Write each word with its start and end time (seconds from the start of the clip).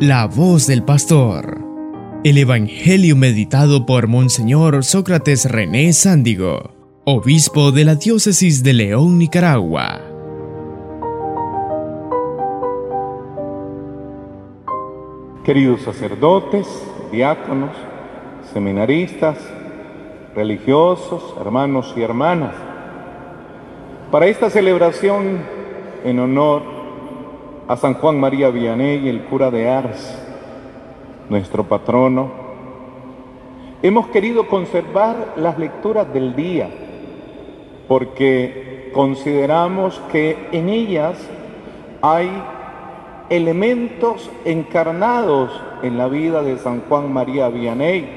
La 0.00 0.26
voz 0.26 0.66
del 0.66 0.82
pastor. 0.82 1.58
El 2.22 2.36
Evangelio 2.36 3.16
meditado 3.16 3.86
por 3.86 4.08
Monseñor 4.08 4.84
Sócrates 4.84 5.50
René 5.50 5.90
Sándigo, 5.94 6.74
obispo 7.06 7.72
de 7.72 7.86
la 7.86 7.94
diócesis 7.94 8.62
de 8.62 8.74
León, 8.74 9.16
Nicaragua. 9.16 10.02
Queridos 15.46 15.80
sacerdotes, 15.80 16.66
diáconos, 17.10 17.74
seminaristas, 18.52 19.38
religiosos, 20.34 21.22
hermanos 21.40 21.94
y 21.96 22.02
hermanas, 22.02 22.52
para 24.10 24.26
esta 24.26 24.50
celebración 24.50 25.38
en 26.04 26.18
honor 26.18 26.75
a 27.68 27.76
San 27.76 27.94
Juan 27.94 28.20
María 28.20 28.50
Vianney, 28.50 29.08
el 29.08 29.24
cura 29.24 29.50
de 29.50 29.68
Ars, 29.68 30.16
nuestro 31.28 31.64
patrono. 31.64 32.30
Hemos 33.82 34.06
querido 34.08 34.46
conservar 34.46 35.34
las 35.36 35.58
lecturas 35.58 36.12
del 36.12 36.36
día 36.36 36.68
porque 37.88 38.90
consideramos 38.94 40.00
que 40.12 40.48
en 40.52 40.68
ellas 40.68 41.18
hay 42.02 42.30
elementos 43.30 44.30
encarnados 44.44 45.50
en 45.82 45.98
la 45.98 46.06
vida 46.06 46.42
de 46.42 46.58
San 46.58 46.82
Juan 46.82 47.12
María 47.12 47.48
Vianney 47.48 48.08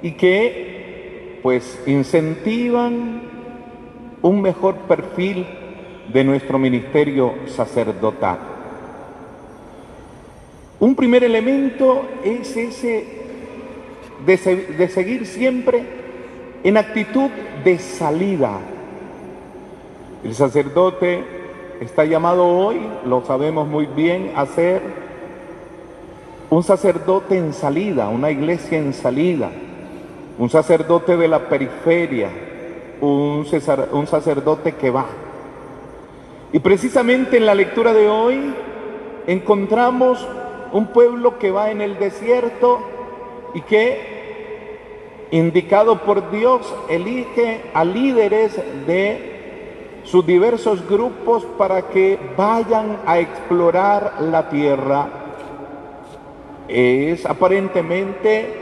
y 0.00 0.12
que 0.12 1.38
pues 1.42 1.82
incentivan 1.86 3.22
un 4.22 4.40
mejor 4.40 4.74
perfil 4.74 5.46
de 6.12 6.24
nuestro 6.24 6.58
ministerio 6.58 7.34
sacerdotal. 7.46 8.38
Un 10.80 10.94
primer 10.94 11.24
elemento 11.24 12.02
es 12.24 12.56
ese 12.56 13.04
de, 14.24 14.88
seguir 14.88 15.26
siempre 15.26 15.82
en 16.62 16.76
actitud 16.76 17.30
de 17.64 17.78
salida. 17.78 18.58
El 20.24 20.34
sacerdote 20.34 21.24
está 21.80 22.04
llamado 22.04 22.46
hoy, 22.46 22.80
lo 23.04 23.24
sabemos 23.24 23.68
muy 23.68 23.86
bien, 23.86 24.32
a 24.36 24.46
ser 24.46 24.82
un 26.50 26.62
sacerdote 26.62 27.36
en 27.36 27.52
salida, 27.52 28.08
una 28.08 28.30
iglesia 28.30 28.78
en 28.78 28.92
salida, 28.92 29.50
un 30.38 30.48
sacerdote 30.48 31.16
de 31.16 31.28
la 31.28 31.48
periferia, 31.48 32.30
un, 33.00 33.46
un 33.92 34.06
sacerdote 34.06 34.72
que 34.72 34.90
va. 34.90 35.06
Y 36.52 36.60
precisamente 36.60 37.36
en 37.36 37.46
la 37.46 37.54
lectura 37.54 37.92
de 37.92 38.08
hoy 38.08 38.54
encontramos 39.26 40.26
un 40.72 40.86
pueblo 40.88 41.38
que 41.38 41.50
va 41.50 41.70
en 41.70 41.82
el 41.82 41.98
desierto 41.98 42.80
y 43.52 43.60
que, 43.62 45.26
indicado 45.30 45.98
por 46.02 46.30
Dios, 46.30 46.74
elige 46.88 47.62
a 47.74 47.84
líderes 47.84 48.56
de 48.86 50.00
sus 50.04 50.24
diversos 50.24 50.88
grupos 50.88 51.44
para 51.58 51.82
que 51.82 52.18
vayan 52.34 52.98
a 53.04 53.18
explorar 53.18 54.14
la 54.20 54.48
tierra. 54.48 55.08
Es 56.66 57.26
aparentemente 57.26 58.54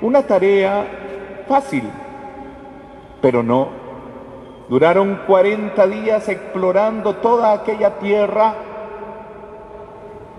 una 0.00 0.22
tarea 0.26 1.44
fácil, 1.48 1.84
pero 3.20 3.44
no 3.44 3.79
Duraron 4.70 5.22
40 5.26 5.84
días 5.88 6.28
explorando 6.28 7.16
toda 7.16 7.52
aquella 7.52 7.98
tierra. 7.98 8.54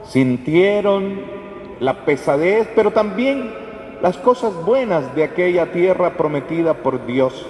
Sintieron 0.06 1.20
la 1.82 2.06
pesadez, 2.06 2.70
pero 2.74 2.92
también 2.92 3.54
las 4.02 4.16
cosas 4.16 4.54
buenas 4.64 5.14
de 5.16 5.26
aquella 5.26 5.74
tierra 5.74 6.12
prometida 6.12 6.76
por 6.76 7.06
Dios. 7.06 7.46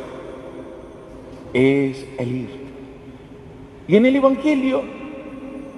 Es 1.53 2.03
el 2.17 2.35
ir. 2.35 2.61
Y 3.87 3.95
en 3.95 4.07
el 4.07 4.15
Evangelio 4.15 4.81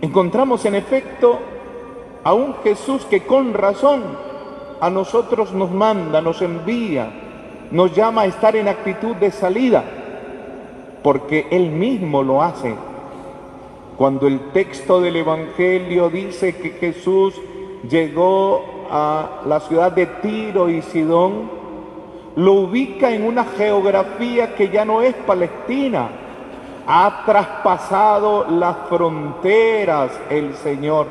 encontramos 0.01 0.63
en 0.63 0.75
efecto 0.75 1.37
a 2.23 2.33
un 2.33 2.55
Jesús 2.63 3.03
que 3.09 3.23
con 3.23 3.53
razón 3.53 4.03
a 4.79 4.89
nosotros 4.89 5.51
nos 5.51 5.69
manda, 5.69 6.21
nos 6.21 6.41
envía, 6.41 7.11
nos 7.71 7.93
llama 7.93 8.21
a 8.21 8.27
estar 8.27 8.55
en 8.55 8.69
actitud 8.69 9.17
de 9.17 9.31
salida 9.31 9.99
porque 11.03 11.47
Él 11.51 11.69
mismo 11.69 12.23
lo 12.23 12.41
hace. 12.41 12.73
Cuando 13.97 14.27
el 14.27 14.51
texto 14.51 15.01
del 15.01 15.17
Evangelio 15.17 16.09
dice 16.09 16.55
que 16.55 16.71
Jesús 16.71 17.35
llegó 17.87 18.87
a 18.89 19.41
la 19.45 19.59
ciudad 19.59 19.91
de 19.91 20.07
Tiro 20.07 20.69
y 20.69 20.81
Sidón, 20.81 21.51
lo 22.35 22.53
ubica 22.53 23.11
en 23.11 23.25
una 23.25 23.43
geografía 23.43 24.55
que 24.55 24.69
ya 24.69 24.85
no 24.85 25.01
es 25.01 25.13
Palestina. 25.13 26.09
Ha 26.87 27.23
traspasado 27.25 28.45
las 28.49 28.75
fronteras 28.89 30.11
el 30.29 30.55
Señor. 30.55 31.07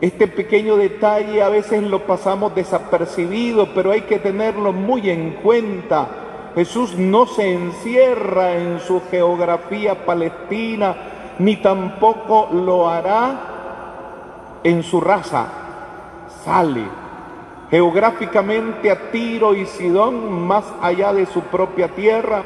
Este 0.00 0.26
pequeño 0.28 0.76
detalle 0.76 1.42
a 1.42 1.48
veces 1.48 1.82
lo 1.82 2.00
pasamos 2.06 2.54
desapercibido, 2.54 3.68
pero 3.74 3.90
hay 3.90 4.02
que 4.02 4.18
tenerlo 4.18 4.72
muy 4.72 5.10
en 5.10 5.32
cuenta 5.42 6.21
Jesús 6.54 6.96
no 6.98 7.26
se 7.26 7.52
encierra 7.52 8.56
en 8.56 8.80
su 8.80 9.00
geografía 9.10 10.04
palestina, 10.04 10.94
ni 11.38 11.56
tampoco 11.56 12.50
lo 12.52 12.88
hará 12.88 14.60
en 14.62 14.82
su 14.82 15.00
raza. 15.00 15.46
Sale 16.44 16.84
geográficamente 17.70 18.90
a 18.90 19.10
Tiro 19.10 19.54
y 19.54 19.64
Sidón, 19.64 20.46
más 20.46 20.64
allá 20.82 21.14
de 21.14 21.24
su 21.24 21.40
propia 21.40 21.88
tierra, 21.88 22.42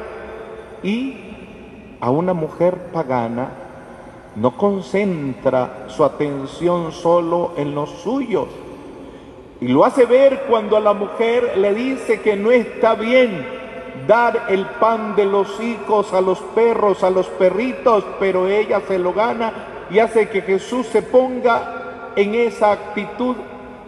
y 0.81 1.97
a 1.99 2.09
una 2.09 2.33
mujer 2.33 2.91
pagana 2.93 3.49
no 4.37 4.55
concentra 4.55 5.87
su 5.87 6.05
atención 6.05 6.93
solo 6.93 7.53
en 7.57 7.75
los 7.75 7.89
suyos. 7.89 8.47
Y 9.59 9.67
lo 9.67 9.83
hace 9.83 10.05
ver 10.05 10.43
cuando 10.47 10.77
a 10.77 10.79
la 10.79 10.93
mujer 10.93 11.57
le 11.57 11.73
dice 11.73 12.21
que 12.21 12.37
no 12.37 12.51
está 12.51 12.93
bien 12.93 13.56
dar 14.05 14.45
el 14.49 14.65
pan 14.65 15.15
de 15.15 15.25
los 15.25 15.59
hijos 15.61 16.13
a 16.13 16.21
los 16.21 16.39
perros, 16.39 17.03
a 17.03 17.09
los 17.09 17.27
perritos, 17.27 18.05
pero 18.19 18.47
ella 18.47 18.81
se 18.87 18.99
lo 18.99 19.13
gana 19.13 19.53
y 19.89 19.99
hace 19.99 20.29
que 20.29 20.41
Jesús 20.41 20.87
se 20.87 21.01
ponga 21.01 22.11
en 22.15 22.35
esa 22.35 22.71
actitud 22.71 23.35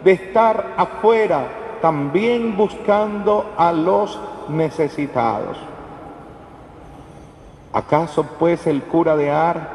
de 0.02 0.12
estar 0.12 0.74
afuera, 0.76 1.78
también 1.82 2.56
buscando 2.56 3.52
a 3.56 3.72
los 3.72 4.18
necesitados. 4.48 5.56
¿Acaso 7.72 8.24
pues 8.38 8.66
el 8.66 8.82
cura 8.82 9.16
de 9.16 9.30
Ar 9.30 9.68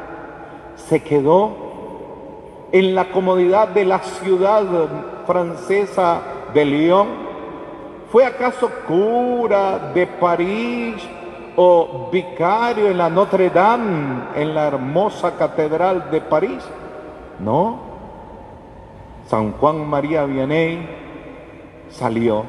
se 0.76 1.02
quedó 1.02 1.50
en 2.72 2.94
la 2.94 3.10
comodidad 3.10 3.68
de 3.68 3.84
la 3.84 4.00
ciudad 4.00 4.64
francesa 5.26 6.20
de 6.52 6.64
Lyon? 6.64 7.25
¿Fue 8.10 8.24
acaso 8.24 8.70
cura 8.86 9.90
de 9.92 10.06
París 10.06 10.94
o 11.56 12.08
vicario 12.12 12.88
en 12.88 12.98
la 12.98 13.10
Notre 13.10 13.50
Dame, 13.50 14.28
en 14.36 14.54
la 14.54 14.68
hermosa 14.68 15.36
catedral 15.36 16.10
de 16.10 16.20
París? 16.20 16.62
No. 17.40 17.80
San 19.26 19.52
Juan 19.52 19.88
María 19.88 20.24
Vianney 20.24 20.88
salió 21.90 22.44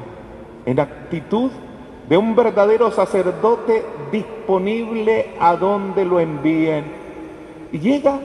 en 0.64 0.78
actitud 0.78 1.50
de 2.08 2.16
un 2.16 2.36
verdadero 2.36 2.92
sacerdote 2.92 3.84
disponible 4.12 5.34
a 5.40 5.56
donde 5.56 6.04
lo 6.04 6.20
envíen. 6.20 6.84
Y 7.72 7.80
llega 7.80 8.20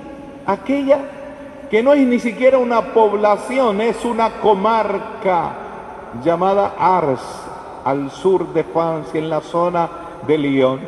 aquella 0.45 0.99
que 1.71 1.81
no 1.81 1.93
es 1.93 2.05
ni 2.05 2.19
siquiera 2.19 2.59
una 2.59 2.93
población, 2.93 3.81
es 3.81 4.05
una 4.05 4.29
comarca 4.39 5.62
llamada 6.23 6.75
Ars, 6.77 7.21
al 7.85 8.11
sur 8.11 8.53
de 8.53 8.63
Francia, 8.63 9.19
en 9.19 9.29
la 9.29 9.41
zona 9.41 9.89
de 10.27 10.37
Lyon. 10.37 10.79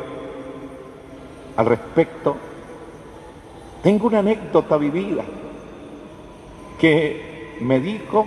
Al 1.56 1.66
respecto, 1.66 2.36
tengo 3.82 4.06
una 4.06 4.20
anécdota 4.20 4.76
vivida 4.76 5.24
que 6.78 7.56
me 7.60 7.80
dijo 7.80 8.26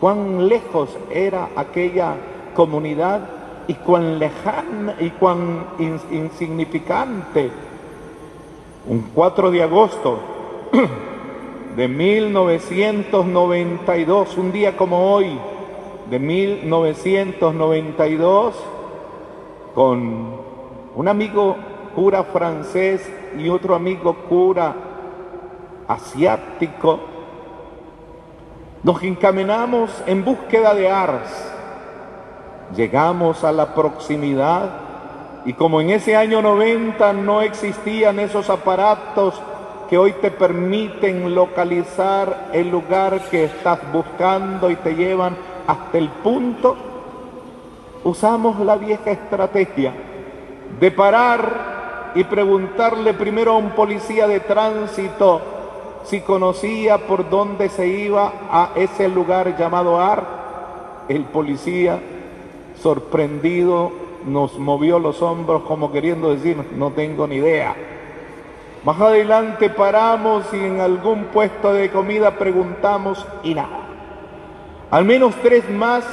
cuán 0.00 0.48
lejos 0.48 0.96
era 1.10 1.50
aquella 1.56 2.14
comunidad 2.54 3.28
y 3.68 3.74
cuán 3.74 4.18
lejana 4.18 4.96
y 5.00 5.10
cuán 5.10 5.66
insignificante. 6.10 7.50
Un 8.86 9.10
4 9.12 9.50
de 9.50 9.62
agosto 9.62 10.18
de 11.76 11.88
1992, 11.88 14.38
un 14.38 14.52
día 14.52 14.74
como 14.76 15.12
hoy, 15.12 15.38
de 16.10 16.18
1992 16.18 18.54
con 19.74 20.36
un 20.94 21.08
amigo 21.08 21.56
cura 21.94 22.24
francés 22.24 23.10
y 23.38 23.48
otro 23.48 23.74
amigo 23.74 24.14
cura 24.28 24.74
asiático, 25.88 27.00
Nos 28.82 29.02
encaminamos 29.02 29.90
en 30.06 30.22
búsqueda 30.24 30.74
de 30.74 30.88
Ars. 30.88 31.52
Llegamos 32.76 33.42
a 33.42 33.50
la 33.50 33.74
proximidad 33.74 34.70
y 35.44 35.54
como 35.54 35.80
en 35.80 35.90
ese 35.90 36.14
año 36.14 36.40
90 36.40 37.12
no 37.14 37.42
existían 37.42 38.20
esos 38.20 38.48
aparatos 38.48 39.34
que 39.90 39.98
hoy 39.98 40.12
te 40.12 40.30
permiten 40.30 41.34
localizar 41.34 42.50
el 42.52 42.70
lugar 42.70 43.28
que 43.28 43.44
estás 43.44 43.80
buscando 43.92 44.70
y 44.70 44.76
te 44.76 44.94
llevan 44.94 45.36
hasta 45.66 45.98
el 45.98 46.08
punto, 46.08 46.76
usamos 48.04 48.60
la 48.60 48.76
vieja 48.76 49.10
estrategia 49.10 49.92
de 50.80 50.90
parar 50.90 52.12
y 52.14 52.24
preguntarle 52.24 53.14
primero 53.14 53.52
a 53.52 53.56
un 53.56 53.70
policía 53.70 54.26
de 54.26 54.40
tránsito 54.40 55.40
si 56.04 56.20
conocía 56.20 56.98
por 56.98 57.28
dónde 57.28 57.68
se 57.68 57.88
iba 57.88 58.32
a 58.50 58.70
ese 58.76 59.08
lugar 59.08 59.56
llamado 59.58 60.00
Ar. 60.00 60.24
El 61.08 61.24
policía, 61.24 62.00
sorprendido, 62.80 63.92
nos 64.26 64.58
movió 64.58 64.98
los 64.98 65.22
hombros 65.22 65.62
como 65.62 65.92
queriendo 65.92 66.30
decir, 66.30 66.56
no 66.76 66.90
tengo 66.92 67.26
ni 67.26 67.36
idea. 67.36 67.74
Más 68.84 69.00
adelante 69.00 69.68
paramos 69.68 70.44
y 70.52 70.58
en 70.58 70.80
algún 70.80 71.24
puesto 71.24 71.72
de 71.72 71.90
comida 71.90 72.38
preguntamos 72.38 73.26
y 73.42 73.54
nada. 73.54 73.85
Al 74.90 75.04
menos 75.04 75.34
tres 75.42 75.68
más 75.70 76.04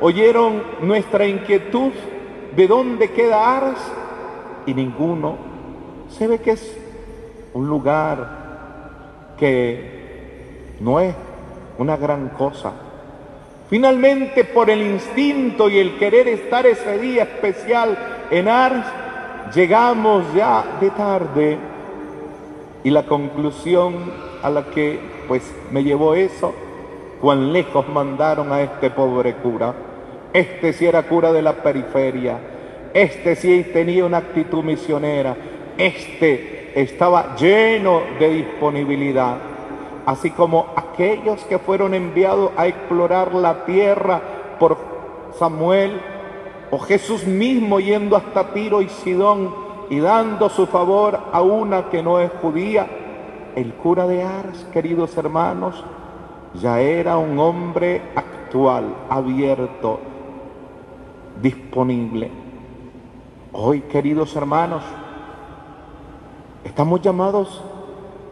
oyeron 0.00 0.62
nuestra 0.82 1.26
inquietud 1.26 1.92
de 2.56 2.66
dónde 2.66 3.10
queda 3.10 3.56
Ars 3.56 3.80
y 4.66 4.74
ninguno 4.74 5.36
se 6.08 6.26
ve 6.26 6.38
que 6.38 6.52
es 6.52 6.76
un 7.54 7.68
lugar 7.68 9.34
que 9.38 10.76
no 10.80 11.00
es 11.00 11.14
una 11.78 11.96
gran 11.96 12.30
cosa. 12.30 12.72
Finalmente, 13.68 14.44
por 14.44 14.68
el 14.68 14.82
instinto 14.82 15.68
y 15.68 15.78
el 15.78 15.96
querer 15.96 16.26
estar 16.26 16.66
ese 16.66 16.98
día 16.98 17.22
especial 17.22 17.96
en 18.30 18.48
Ars, 18.48 18.84
llegamos 19.54 20.24
ya 20.34 20.78
de 20.80 20.90
tarde 20.90 21.58
y 22.82 22.90
la 22.90 23.04
conclusión 23.04 24.12
a 24.42 24.50
la 24.50 24.64
que 24.66 24.98
pues 25.28 25.42
me 25.70 25.84
llevó 25.84 26.14
eso, 26.14 26.52
cuán 27.20 27.52
lejos 27.52 27.88
mandaron 27.88 28.52
a 28.52 28.62
este 28.62 28.90
pobre 28.90 29.34
cura. 29.34 29.74
Este 30.32 30.72
sí 30.72 30.86
era 30.86 31.02
cura 31.02 31.32
de 31.32 31.42
la 31.42 31.54
periferia, 31.54 32.38
este 32.94 33.34
sí 33.34 33.66
tenía 33.72 34.04
una 34.04 34.18
actitud 34.18 34.62
misionera, 34.62 35.36
este 35.76 36.72
estaba 36.74 37.34
lleno 37.36 38.02
de 38.20 38.28
disponibilidad, 38.28 39.38
así 40.06 40.30
como 40.30 40.66
aquellos 40.76 41.42
que 41.44 41.58
fueron 41.58 41.94
enviados 41.94 42.52
a 42.56 42.68
explorar 42.68 43.34
la 43.34 43.64
tierra 43.64 44.20
por 44.60 44.76
Samuel 45.36 46.00
o 46.70 46.78
Jesús 46.78 47.26
mismo 47.26 47.80
yendo 47.80 48.16
hasta 48.16 48.52
Tiro 48.52 48.82
y 48.82 48.88
Sidón 48.88 49.52
y 49.90 49.98
dando 49.98 50.48
su 50.48 50.66
favor 50.68 51.18
a 51.32 51.42
una 51.42 51.88
que 51.90 52.04
no 52.04 52.20
es 52.20 52.30
judía, 52.40 52.86
el 53.56 53.74
cura 53.74 54.06
de 54.06 54.22
Ars, 54.22 54.64
queridos 54.72 55.16
hermanos, 55.16 55.84
ya 56.54 56.80
era 56.80 57.16
un 57.16 57.38
hombre 57.38 58.02
actual, 58.14 58.94
abierto, 59.08 60.00
disponible. 61.40 62.30
Hoy, 63.52 63.82
queridos 63.82 64.34
hermanos, 64.36 64.82
estamos 66.64 67.00
llamados 67.00 67.62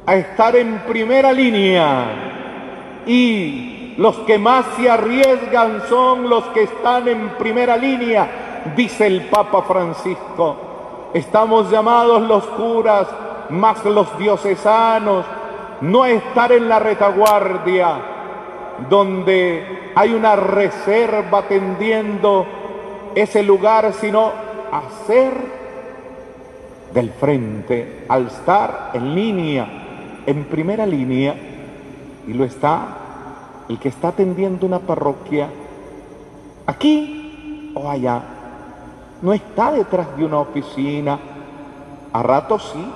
a 0.06 0.16
estar 0.16 0.56
en 0.56 0.78
primera 0.80 1.32
línea 1.32 3.02
y 3.06 3.94
los 3.98 4.16
que 4.18 4.38
más 4.38 4.64
se 4.76 4.90
arriesgan 4.90 5.82
son 5.88 6.28
los 6.28 6.44
que 6.46 6.62
están 6.64 7.08
en 7.08 7.30
primera 7.30 7.76
línea, 7.76 8.72
dice 8.76 9.06
el 9.06 9.22
Papa 9.22 9.62
Francisco. 9.62 10.56
Estamos 11.14 11.70
llamados 11.70 12.22
los 12.22 12.44
curas, 12.48 13.08
más 13.50 13.84
los 13.84 14.16
diocesanos, 14.18 15.24
no 15.80 16.04
estar 16.06 16.52
en 16.52 16.68
la 16.68 16.78
retaguardia, 16.78 18.00
donde 18.88 19.90
hay 19.94 20.14
una 20.14 20.36
reserva 20.36 21.42
tendiendo 21.42 22.46
ese 23.14 23.42
lugar, 23.42 23.92
sino 23.92 24.32
hacer 24.72 25.32
del 26.92 27.10
frente, 27.10 28.04
al 28.08 28.26
estar 28.26 28.90
en 28.94 29.14
línea, 29.14 30.22
en 30.26 30.44
primera 30.44 30.86
línea, 30.86 31.34
y 32.26 32.32
lo 32.32 32.44
está 32.44 32.96
el 33.68 33.78
que 33.78 33.88
está 33.88 34.08
atendiendo 34.08 34.66
una 34.66 34.78
parroquia, 34.78 35.48
aquí 36.66 37.72
o 37.74 37.88
allá 37.90 38.22
no 39.20 39.32
está 39.32 39.72
detrás 39.72 40.16
de 40.16 40.24
una 40.24 40.38
oficina. 40.38 41.18
A 42.12 42.22
ratos 42.22 42.70
sí, 42.72 42.92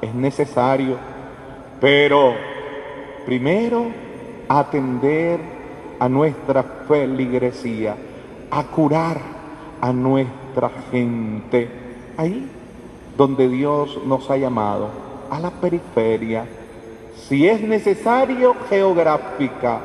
es 0.00 0.14
necesario, 0.14 0.96
pero 1.80 2.34
primero 3.24 3.86
atender 4.48 5.40
a 5.98 6.08
nuestra 6.08 6.62
feligresía, 6.62 7.96
a 8.50 8.62
curar 8.64 9.18
a 9.80 9.92
nuestra 9.92 10.70
gente, 10.90 11.68
ahí 12.16 12.48
donde 13.16 13.48
Dios 13.48 13.98
nos 14.06 14.30
ha 14.30 14.36
llamado, 14.36 14.88
a 15.30 15.40
la 15.40 15.50
periferia, 15.50 16.46
si 17.28 17.48
es 17.48 17.60
necesario, 17.60 18.54
geográfica, 18.68 19.80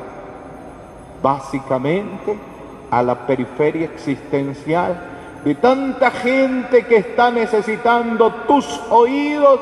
básicamente 1.22 2.38
a 2.90 3.02
la 3.02 3.26
periferia 3.26 3.86
existencial. 3.86 5.10
De 5.44 5.54
tanta 5.56 6.10
gente 6.10 6.86
que 6.86 6.96
está 6.96 7.30
necesitando 7.30 8.32
tus 8.46 8.80
oídos 8.88 9.60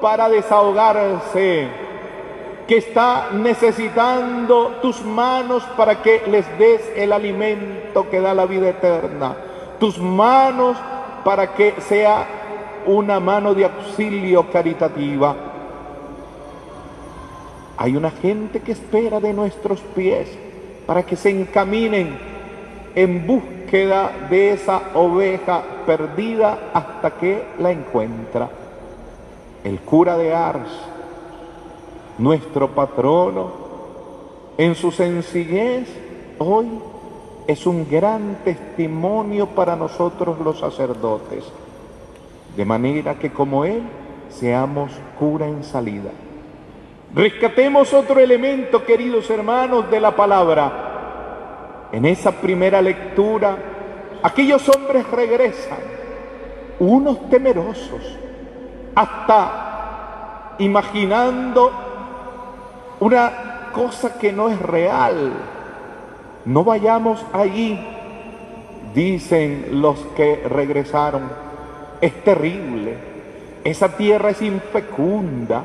para 0.00 0.28
desahogarse, 0.28 1.68
que 2.66 2.76
está 2.78 3.30
necesitando 3.32 4.78
tus 4.82 5.04
manos 5.04 5.62
para 5.76 6.02
que 6.02 6.22
les 6.28 6.46
des 6.58 6.80
el 6.96 7.12
alimento 7.12 8.08
que 8.10 8.20
da 8.20 8.34
la 8.34 8.46
vida 8.46 8.70
eterna, 8.70 9.36
tus 9.78 9.98
manos 9.98 10.76
para 11.24 11.54
que 11.54 11.74
sea 11.80 12.26
una 12.86 13.20
mano 13.20 13.54
de 13.54 13.64
auxilio 13.64 14.50
caritativa. 14.50 15.34
Hay 17.78 17.96
una 17.96 18.10
gente 18.10 18.60
que 18.60 18.72
espera 18.72 19.20
de 19.20 19.32
nuestros 19.32 19.80
pies 19.80 20.28
para 20.86 21.02
que 21.04 21.16
se 21.16 21.30
encaminen 21.30 22.18
en 22.94 23.26
busca 23.26 23.56
queda 23.66 24.10
de 24.30 24.52
esa 24.52 24.80
oveja 24.94 25.62
perdida 25.84 26.70
hasta 26.72 27.10
que 27.10 27.42
la 27.58 27.70
encuentra. 27.70 28.48
El 29.64 29.80
cura 29.80 30.16
de 30.16 30.34
Ars, 30.34 30.68
nuestro 32.18 32.68
patrono, 32.68 33.66
en 34.58 34.74
su 34.74 34.90
sencillez, 34.90 35.88
hoy 36.38 36.66
es 37.46 37.66
un 37.66 37.88
gran 37.88 38.38
testimonio 38.44 39.46
para 39.48 39.76
nosotros 39.76 40.38
los 40.40 40.60
sacerdotes, 40.60 41.44
de 42.56 42.64
manera 42.64 43.18
que 43.18 43.32
como 43.32 43.64
Él 43.64 43.82
seamos 44.30 44.92
cura 45.18 45.46
en 45.46 45.62
salida. 45.62 46.10
Rescatemos 47.14 47.92
otro 47.92 48.20
elemento, 48.20 48.84
queridos 48.84 49.30
hermanos, 49.30 49.90
de 49.90 50.00
la 50.00 50.14
palabra 50.14 50.86
en 51.92 52.04
esa 52.04 52.32
primera 52.32 52.82
lectura, 52.82 53.56
aquellos 54.22 54.68
hombres 54.68 55.08
regresan, 55.10 55.78
unos 56.78 57.28
temerosos, 57.30 58.18
hasta 58.96 60.56
imaginando 60.58 61.70
una 62.98 63.68
cosa 63.72 64.18
que 64.18 64.32
no 64.32 64.48
es 64.48 64.60
real. 64.60 65.32
No 66.46 66.64
vayamos 66.64 67.24
allí, 67.32 67.78
dicen 68.94 69.80
los 69.82 69.98
que 70.16 70.48
regresaron. 70.48 71.30
Es 72.00 72.24
terrible, 72.24 72.96
esa 73.64 73.96
tierra 73.96 74.30
es 74.30 74.40
infecunda, 74.42 75.62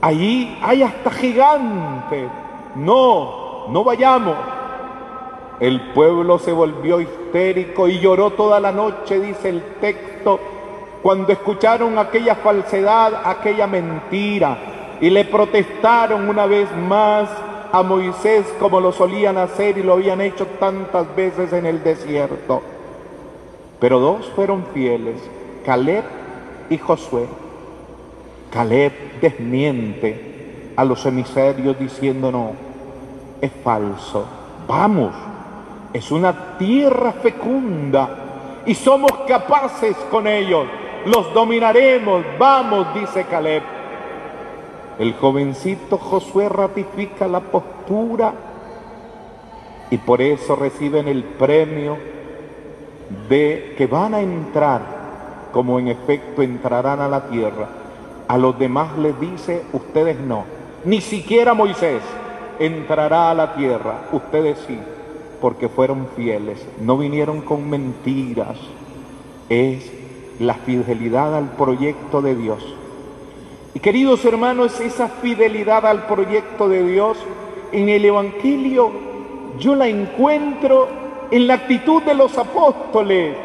allí 0.00 0.58
hay 0.62 0.82
hasta 0.82 1.10
gigantes. 1.10 2.30
No, 2.76 3.68
no 3.68 3.84
vayamos. 3.84 4.36
El 5.60 5.92
pueblo 5.92 6.38
se 6.38 6.52
volvió 6.52 7.00
histérico 7.00 7.88
y 7.88 7.98
lloró 7.98 8.30
toda 8.30 8.60
la 8.60 8.72
noche, 8.72 9.20
dice 9.20 9.48
el 9.48 9.62
texto, 9.80 10.38
cuando 11.06 11.32
escucharon 11.32 11.96
aquella 12.00 12.34
falsedad, 12.34 13.22
aquella 13.24 13.68
mentira, 13.68 14.58
y 15.00 15.08
le 15.08 15.24
protestaron 15.24 16.28
una 16.28 16.46
vez 16.46 16.68
más 16.76 17.28
a 17.70 17.84
Moisés 17.84 18.44
como 18.58 18.80
lo 18.80 18.90
solían 18.90 19.38
hacer 19.38 19.78
y 19.78 19.84
lo 19.84 19.92
habían 19.92 20.20
hecho 20.20 20.48
tantas 20.58 21.14
veces 21.14 21.52
en 21.52 21.64
el 21.64 21.84
desierto. 21.84 22.60
Pero 23.78 24.00
dos 24.00 24.26
fueron 24.34 24.64
fieles, 24.74 25.14
Caleb 25.64 26.02
y 26.70 26.78
Josué. 26.78 27.28
Caleb 28.50 29.20
desmiente 29.20 30.72
a 30.74 30.84
los 30.84 31.06
emisarios 31.06 31.78
diciendo 31.78 32.32
no, 32.32 32.50
es 33.40 33.52
falso. 33.62 34.26
Vamos, 34.66 35.14
es 35.92 36.10
una 36.10 36.58
tierra 36.58 37.12
fecunda 37.12 38.08
y 38.66 38.74
somos 38.74 39.12
capaces 39.28 39.94
con 40.10 40.26
ellos. 40.26 40.66
Los 41.06 41.32
dominaremos, 41.32 42.24
vamos, 42.36 42.92
dice 42.92 43.26
Caleb. 43.30 43.62
El 44.98 45.14
jovencito 45.14 45.98
Josué 45.98 46.48
ratifica 46.48 47.28
la 47.28 47.38
postura 47.38 48.34
y 49.88 49.98
por 49.98 50.20
eso 50.20 50.56
reciben 50.56 51.06
el 51.06 51.22
premio 51.22 51.96
de 53.28 53.76
que 53.78 53.86
van 53.86 54.14
a 54.14 54.20
entrar, 54.20 54.82
como 55.52 55.78
en 55.78 55.86
efecto 55.86 56.42
entrarán 56.42 57.00
a 57.00 57.06
la 57.06 57.28
tierra. 57.28 57.68
A 58.26 58.36
los 58.36 58.58
demás 58.58 58.98
les 58.98 59.18
dice, 59.20 59.62
ustedes 59.72 60.18
no, 60.18 60.42
ni 60.84 61.00
siquiera 61.00 61.54
Moisés 61.54 62.02
entrará 62.58 63.30
a 63.30 63.34
la 63.34 63.54
tierra, 63.54 64.08
ustedes 64.10 64.58
sí, 64.66 64.80
porque 65.40 65.68
fueron 65.68 66.08
fieles, 66.16 66.66
no 66.80 66.98
vinieron 66.98 67.42
con 67.42 67.70
mentiras, 67.70 68.56
es 69.48 70.05
la 70.38 70.54
fidelidad 70.54 71.34
al 71.34 71.50
proyecto 71.56 72.22
de 72.22 72.34
Dios. 72.34 72.62
Y 73.74 73.80
queridos 73.80 74.24
hermanos, 74.24 74.80
esa 74.80 75.08
fidelidad 75.08 75.84
al 75.86 76.06
proyecto 76.06 76.68
de 76.68 76.82
Dios 76.82 77.18
en 77.72 77.88
el 77.88 78.04
Evangelio 78.04 79.06
yo 79.58 79.74
la 79.74 79.86
encuentro 79.86 80.88
en 81.30 81.46
la 81.46 81.54
actitud 81.54 82.02
de 82.02 82.14
los 82.14 82.36
apóstoles, 82.36 83.36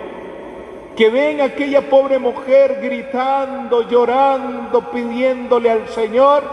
que 0.95 1.09
ven 1.09 1.41
a 1.41 1.45
aquella 1.45 1.89
pobre 1.89 2.19
mujer 2.19 2.79
gritando, 2.81 3.87
llorando, 3.87 4.91
pidiéndole 4.91 5.71
al 5.71 5.87
Señor. 5.87 6.43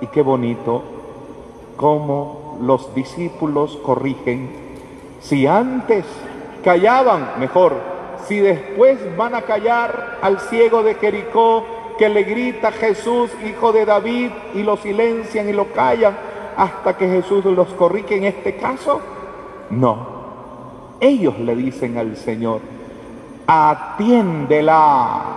Y 0.00 0.06
qué 0.08 0.22
bonito 0.22 0.82
cómo 1.76 2.58
los 2.62 2.94
discípulos 2.94 3.78
corrigen. 3.82 4.50
Si 5.20 5.46
antes 5.46 6.04
callaban, 6.62 7.32
mejor. 7.38 7.99
Si 8.26 8.38
después 8.38 8.98
van 9.16 9.34
a 9.34 9.42
callar 9.42 10.18
al 10.22 10.40
ciego 10.40 10.82
de 10.82 10.94
Jericó 10.94 11.64
que 11.98 12.08
le 12.08 12.22
grita 12.22 12.72
Jesús, 12.72 13.30
hijo 13.44 13.72
de 13.72 13.84
David, 13.84 14.30
y 14.54 14.62
lo 14.62 14.76
silencian 14.76 15.48
y 15.48 15.52
lo 15.52 15.72
callan 15.72 16.16
hasta 16.56 16.96
que 16.96 17.08
Jesús 17.08 17.44
los 17.44 17.68
corrige 17.74 18.16
en 18.16 18.24
este 18.24 18.56
caso, 18.56 19.00
no. 19.70 20.20
Ellos 21.00 21.38
le 21.38 21.56
dicen 21.56 21.98
al 21.98 22.16
Señor, 22.16 22.60
atiéndela. 23.46 25.36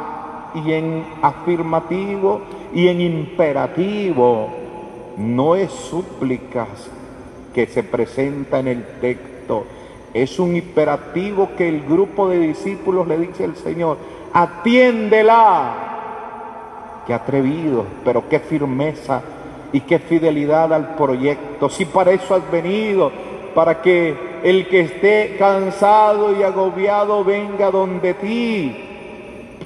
Y 0.55 0.71
en 0.71 1.03
afirmativo 1.23 2.41
y 2.73 2.87
en 2.87 3.01
imperativo, 3.01 4.49
no 5.17 5.55
es 5.55 5.71
súplicas 5.71 6.67
que 7.53 7.65
se 7.65 7.83
presenta 7.83 8.59
en 8.59 8.67
el 8.67 8.83
texto, 9.01 9.65
es 10.13 10.39
un 10.39 10.55
imperativo 10.55 11.49
que 11.57 11.67
el 11.67 11.81
grupo 11.83 12.29
de 12.29 12.37
discípulos 12.39 13.07
le 13.07 13.17
dice 13.17 13.45
al 13.45 13.55
Señor, 13.55 13.97
atiéndela. 14.31 15.89
Qué 17.07 17.13
atrevido, 17.13 17.85
pero 18.05 18.29
qué 18.29 18.39
firmeza 18.39 19.21
y 19.71 19.81
qué 19.81 19.99
fidelidad 19.99 20.71
al 20.71 20.95
proyecto. 20.95 21.67
Si 21.67 21.85
para 21.85 22.11
eso 22.11 22.35
has 22.35 22.49
venido, 22.51 23.11
para 23.55 23.81
que 23.81 24.15
el 24.43 24.67
que 24.67 24.81
esté 24.81 25.35
cansado 25.37 26.37
y 26.37 26.43
agobiado 26.43 27.23
venga 27.23 27.71
donde 27.71 28.13
ti. 28.13 28.89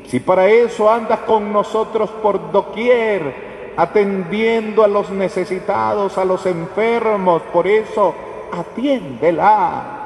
Si 0.08 0.22
para 0.22 0.48
eso 0.48 0.90
andas 0.90 1.20
con 1.20 1.52
nosotros 1.52 2.10
por 2.10 2.52
doquier, 2.52 3.74
atendiendo 3.76 4.84
a 4.84 4.88
los 4.88 5.10
necesitados, 5.10 6.18
a 6.18 6.24
los 6.24 6.46
enfermos, 6.46 7.42
por 7.54 7.68
eso 7.68 8.16
atiéndela. 8.52 9.97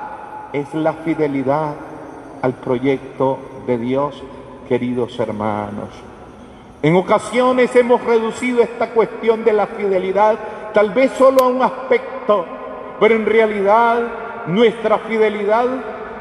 Es 0.53 0.73
la 0.73 0.93
fidelidad 0.93 1.75
al 2.41 2.53
proyecto 2.53 3.37
de 3.67 3.77
Dios, 3.77 4.21
queridos 4.67 5.19
hermanos. 5.19 5.89
En 6.81 6.95
ocasiones 6.95 7.75
hemos 7.75 8.03
reducido 8.03 8.61
esta 8.61 8.89
cuestión 8.89 9.43
de 9.43 9.53
la 9.53 9.67
fidelidad 9.67 10.39
tal 10.73 10.91
vez 10.91 11.11
solo 11.11 11.43
a 11.43 11.47
un 11.47 11.61
aspecto, 11.61 12.45
pero 12.99 13.15
en 13.15 13.25
realidad 13.25 14.47
nuestra 14.47 14.97
fidelidad 14.99 15.67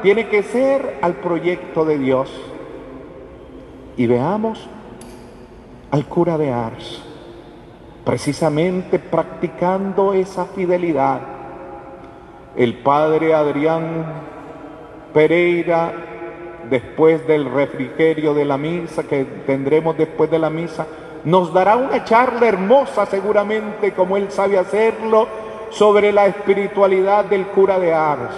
tiene 0.01 0.27
que 0.27 0.43
ser 0.43 0.99
al 1.01 1.15
proyecto 1.15 1.83
de 1.85 1.97
Dios. 1.97 2.31
Y 3.97 4.07
veamos 4.07 4.67
al 5.91 6.05
cura 6.05 6.37
de 6.37 6.51
Ars, 6.51 7.03
precisamente 8.05 8.99
practicando 8.99 10.13
esa 10.13 10.45
fidelidad. 10.45 11.40
El 12.55 12.75
padre 12.79 13.33
Adrián 13.33 14.05
Pereira, 15.13 15.93
después 16.69 17.25
del 17.25 17.45
refrigerio 17.45 18.33
de 18.33 18.45
la 18.45 18.57
misa 18.57 19.03
que 19.03 19.23
tendremos 19.45 19.97
después 19.97 20.29
de 20.29 20.39
la 20.39 20.49
misa, 20.49 20.85
nos 21.23 21.53
dará 21.53 21.75
una 21.77 22.03
charla 22.03 22.47
hermosa 22.47 23.05
seguramente 23.05 23.93
como 23.93 24.17
él 24.17 24.31
sabe 24.31 24.57
hacerlo 24.57 25.27
sobre 25.69 26.11
la 26.11 26.25
espiritualidad 26.25 27.25
del 27.25 27.47
cura 27.47 27.79
de 27.79 27.93
Ars. 27.93 28.33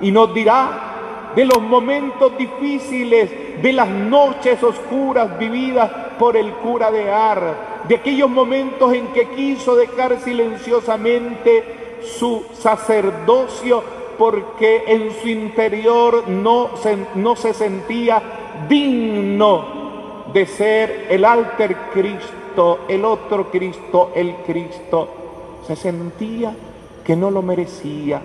Y 0.00 0.10
nos 0.10 0.34
dirá 0.34 1.32
de 1.34 1.44
los 1.46 1.62
momentos 1.62 2.36
difíciles, 2.36 3.62
de 3.62 3.72
las 3.72 3.88
noches 3.88 4.62
oscuras 4.62 5.38
vividas 5.38 5.90
por 6.18 6.36
el 6.36 6.52
cura 6.54 6.90
de 6.90 7.10
Ars, 7.10 7.56
de 7.88 7.96
aquellos 7.96 8.28
momentos 8.28 8.92
en 8.92 9.06
que 9.08 9.28
quiso 9.30 9.74
dejar 9.74 10.18
silenciosamente 10.18 11.87
su 12.02 12.44
sacerdocio 12.52 13.82
porque 14.18 14.84
en 14.86 15.12
su 15.20 15.28
interior 15.28 16.28
no 16.28 16.70
se, 16.82 16.98
no 17.14 17.36
se 17.36 17.54
sentía 17.54 18.20
digno 18.68 20.24
de 20.32 20.46
ser 20.46 21.06
el 21.10 21.24
alter 21.24 21.76
Cristo, 21.92 22.80
el 22.88 23.04
otro 23.04 23.50
Cristo, 23.50 24.10
el 24.14 24.34
Cristo 24.46 25.08
se 25.66 25.76
sentía 25.76 26.54
que 27.04 27.14
no 27.14 27.30
lo 27.30 27.42
merecía 27.42 28.20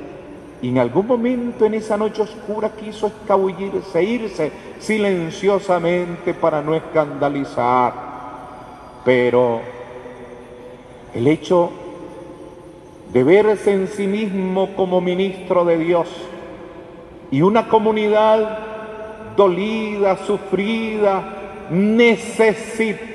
y 0.63 0.69
en 0.69 0.77
algún 0.77 1.05
momento 1.05 1.65
en 1.65 1.73
esa 1.73 1.97
noche 1.97 2.21
oscura 2.21 2.71
quiso 2.71 3.07
escabullirse, 3.07 4.01
irse 4.01 4.49
silenciosamente 4.79 6.33
para 6.33 6.61
no 6.61 6.73
escandalizar. 6.73 7.93
Pero 9.03 9.59
el 11.13 11.27
hecho 11.27 11.69
de 13.13 13.23
verse 13.23 13.71
en 13.71 13.87
sí 13.87 14.07
mismo 14.07 14.75
como 14.75 14.99
ministro 14.99 15.63
de 15.63 15.77
Dios. 15.77 16.07
Y 17.29 17.43
una 17.43 17.67
comunidad 17.67 18.57
dolida, 19.37 20.17
sufrida, 20.17 21.23
necesitada 21.69 23.05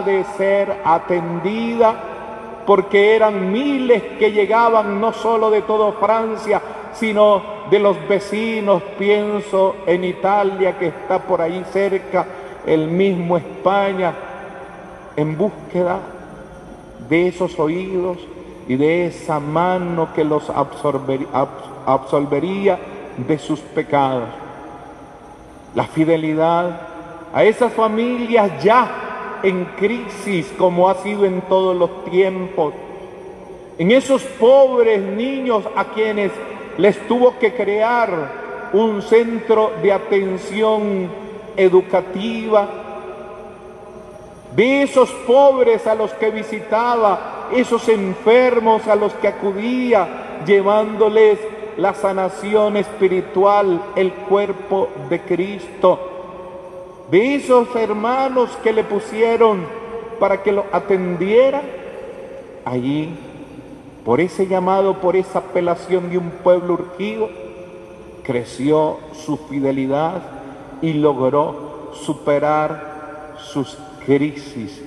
de 0.00 0.24
ser 0.36 0.78
atendida, 0.82 1.94
porque 2.66 3.14
eran 3.14 3.52
miles 3.52 4.02
que 4.18 4.32
llegaban 4.32 4.98
no 5.00 5.12
solo 5.12 5.50
de 5.50 5.60
toda 5.62 5.92
Francia, 5.92 6.60
sino 6.94 7.58
de 7.70 7.78
los 7.78 7.96
vecinos, 8.08 8.82
pienso 8.98 9.76
en 9.86 10.04
Italia 10.04 10.78
que 10.78 10.86
está 10.88 11.18
por 11.18 11.42
ahí 11.42 11.62
cerca, 11.70 12.26
el 12.66 12.88
mismo 12.88 13.36
España, 13.36 14.14
en 15.16 15.36
búsqueda 15.36 16.00
de 17.08 17.28
esos 17.28 17.58
oídos 17.58 18.18
y 18.68 18.76
de 18.76 19.06
esa 19.06 19.40
mano 19.40 20.10
que 20.14 20.22
los 20.24 20.50
absolvería 21.86 22.78
de 23.16 23.38
sus 23.38 23.60
pecados. 23.60 24.28
La 25.74 25.84
fidelidad 25.84 26.80
a 27.32 27.44
esas 27.44 27.72
familias 27.72 28.62
ya 28.62 29.38
en 29.42 29.64
crisis 29.76 30.52
como 30.58 30.88
ha 30.88 30.96
sido 30.96 31.24
en 31.24 31.40
todos 31.42 31.74
los 31.74 32.04
tiempos, 32.04 32.74
en 33.78 33.90
esos 33.90 34.22
pobres 34.22 35.00
niños 35.00 35.64
a 35.74 35.86
quienes 35.86 36.30
les 36.76 36.98
tuvo 37.08 37.38
que 37.38 37.54
crear 37.54 38.68
un 38.72 39.00
centro 39.00 39.72
de 39.82 39.92
atención 39.92 41.08
educativa, 41.56 42.68
de 44.58 44.82
esos 44.82 45.08
pobres 45.24 45.86
a 45.86 45.94
los 45.94 46.12
que 46.14 46.32
visitaba, 46.32 47.46
esos 47.52 47.88
enfermos 47.88 48.88
a 48.88 48.96
los 48.96 49.12
que 49.14 49.28
acudía, 49.28 50.40
llevándoles 50.44 51.38
la 51.76 51.94
sanación 51.94 52.76
espiritual, 52.76 53.80
el 53.94 54.12
cuerpo 54.12 54.88
de 55.08 55.20
Cristo. 55.20 56.00
De 57.08 57.36
esos 57.36 57.68
hermanos 57.76 58.50
que 58.64 58.72
le 58.72 58.82
pusieron 58.82 59.64
para 60.18 60.42
que 60.42 60.50
lo 60.50 60.64
atendiera, 60.72 61.62
allí, 62.64 63.14
por 64.04 64.20
ese 64.20 64.48
llamado, 64.48 64.94
por 64.94 65.14
esa 65.14 65.38
apelación 65.38 66.10
de 66.10 66.18
un 66.18 66.30
pueblo 66.30 66.74
urgido, 66.74 67.28
creció 68.24 68.96
su 69.12 69.36
fidelidad 69.36 70.20
y 70.82 70.94
logró 70.94 71.92
superar 71.92 73.36
sus 73.38 73.78
crisis, 74.08 74.82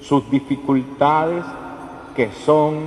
sus 0.00 0.28
dificultades, 0.32 1.44
que 2.16 2.28
son 2.44 2.80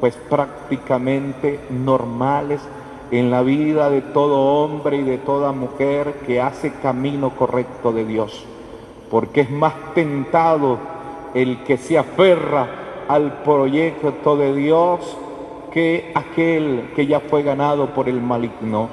pues 0.00 0.14
prácticamente 0.28 1.60
normales 1.70 2.60
en 3.10 3.30
la 3.30 3.40
vida 3.40 3.88
de 3.88 4.02
todo 4.02 4.38
hombre 4.38 4.98
y 4.98 5.02
de 5.02 5.16
toda 5.16 5.52
mujer 5.52 6.20
que 6.26 6.42
hace 6.42 6.74
camino 6.74 7.30
correcto 7.30 7.90
de 7.92 8.04
Dios, 8.04 8.44
porque 9.10 9.40
es 9.40 9.50
más 9.50 9.72
tentado 9.94 10.76
el 11.32 11.64
que 11.64 11.78
se 11.78 11.96
aferra 11.96 12.68
al 13.08 13.42
proyecto 13.44 14.36
de 14.36 14.54
Dios 14.54 15.16
que 15.72 16.12
aquel 16.14 16.90
que 16.94 17.06
ya 17.06 17.20
fue 17.20 17.42
ganado 17.42 17.94
por 17.94 18.10
el 18.10 18.20
maligno. 18.20 18.90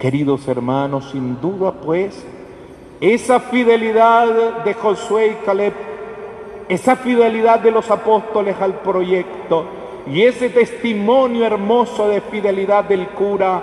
Queridos 0.00 0.48
hermanos, 0.48 1.10
sin 1.12 1.40
duda 1.40 1.74
pues, 1.74 2.26
esa 3.02 3.40
fidelidad 3.40 4.62
de 4.64 4.74
Josué 4.74 5.26
y 5.26 5.44
Caleb, 5.44 5.72
esa 6.68 6.94
fidelidad 6.94 7.58
de 7.58 7.72
los 7.72 7.90
apóstoles 7.90 8.54
al 8.60 8.74
proyecto 8.74 9.66
y 10.06 10.22
ese 10.22 10.50
testimonio 10.50 11.44
hermoso 11.44 12.06
de 12.06 12.20
fidelidad 12.20 12.84
del 12.84 13.08
cura 13.08 13.60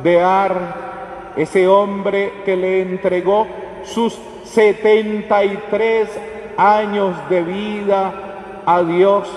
de 0.00 0.20
Ar, 0.20 1.32
ese 1.36 1.66
hombre 1.66 2.32
que 2.44 2.56
le 2.56 2.82
entregó 2.82 3.48
sus 3.82 4.16
73 4.44 6.08
años 6.56 7.16
de 7.28 7.42
vida 7.42 8.62
a 8.64 8.82
Dios, 8.84 9.28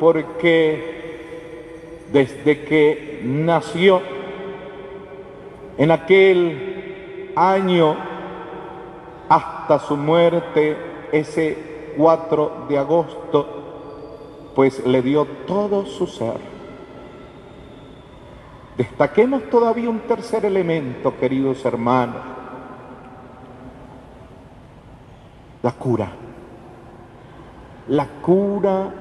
porque 0.00 0.94
desde 2.10 2.60
que 2.64 3.20
nació 3.24 4.00
en 5.76 5.90
aquel 5.90 7.32
año 7.36 8.13
hasta 9.28 9.78
su 9.78 9.96
muerte 9.96 10.76
ese 11.12 11.92
4 11.96 12.66
de 12.68 12.78
agosto, 12.78 13.46
pues 14.54 14.84
le 14.86 15.02
dio 15.02 15.26
todo 15.46 15.86
su 15.86 16.06
ser. 16.06 16.54
Destaquemos 18.76 19.48
todavía 19.50 19.88
un 19.88 20.00
tercer 20.00 20.44
elemento, 20.44 21.16
queridos 21.16 21.64
hermanos, 21.64 22.22
la 25.62 25.72
cura. 25.72 26.12
La 27.88 28.06
cura 28.22 28.92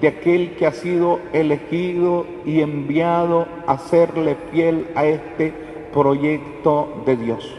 de 0.00 0.08
aquel 0.08 0.56
que 0.56 0.66
ha 0.66 0.72
sido 0.72 1.20
elegido 1.32 2.26
y 2.44 2.60
enviado 2.60 3.46
a 3.66 3.78
serle 3.78 4.36
fiel 4.50 4.90
a 4.94 5.06
este 5.06 5.52
proyecto 5.92 7.02
de 7.06 7.16
Dios. 7.16 7.56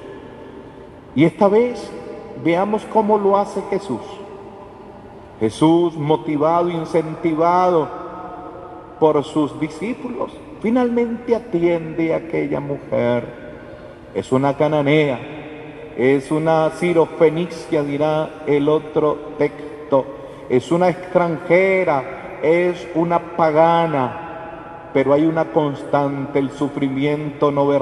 Y 1.16 1.26
esta 1.26 1.48
vez 1.48 1.92
Veamos 2.44 2.86
cómo 2.86 3.18
lo 3.18 3.38
hace 3.38 3.62
Jesús. 3.70 4.02
Jesús, 5.40 5.96
motivado, 5.96 6.70
incentivado 6.70 7.90
por 9.00 9.22
sus 9.24 9.60
discípulos, 9.60 10.32
finalmente 10.62 11.36
atiende 11.36 12.14
a 12.14 12.18
aquella 12.18 12.60
mujer. 12.60 13.44
Es 14.16 14.32
una 14.32 14.56
cananea, 14.56 15.20
es 15.98 16.32
una 16.32 16.70
cirofenicia, 16.70 17.84
dirá 17.84 18.44
el 18.48 18.70
otro 18.70 19.18
texto, 19.38 20.06
es 20.48 20.72
una 20.72 20.90
extranjera, 20.90 22.40
es 22.42 22.88
una 22.96 23.20
pagana, 23.36 24.90
pero 24.94 25.14
hay 25.14 25.26
una 25.26 25.46
constante, 25.46 26.40
el 26.40 26.52
sufrimiento 26.52 27.52
no 27.52 27.68
ve 27.68 27.82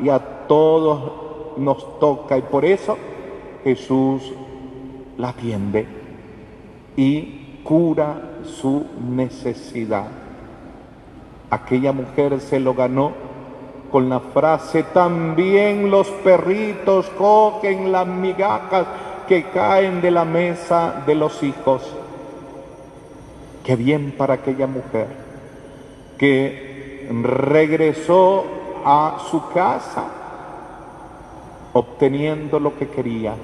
y 0.00 0.08
a 0.08 0.46
todos 0.46 1.12
nos 1.58 1.98
toca 1.98 2.38
y 2.38 2.42
por 2.42 2.64
eso 2.64 2.96
Jesús 3.64 4.32
la 5.18 5.30
atiende 5.30 5.86
y 6.96 7.60
cura 7.62 8.38
su 8.44 8.86
necesidad. 9.08 10.08
Aquella 11.50 11.92
mujer 11.92 12.40
se 12.40 12.58
lo 12.58 12.74
ganó 12.74 13.12
con 13.90 14.08
la 14.08 14.20
frase, 14.20 14.84
también 14.84 15.90
los 15.90 16.08
perritos 16.08 17.08
cogen 17.10 17.92
las 17.92 18.06
migajas 18.06 18.86
que 19.28 19.44
caen 19.44 20.00
de 20.00 20.10
la 20.10 20.24
mesa 20.24 21.02
de 21.06 21.14
los 21.14 21.42
hijos. 21.42 21.82
Qué 23.62 23.76
bien 23.76 24.14
para 24.16 24.34
aquella 24.34 24.66
mujer 24.66 25.06
que 26.18 27.06
regresó 27.22 28.44
a 28.84 29.18
su 29.30 29.48
casa 29.50 30.21
obteniendo 31.72 32.60
lo 32.60 32.76
que 32.76 32.88
quería 32.88 33.34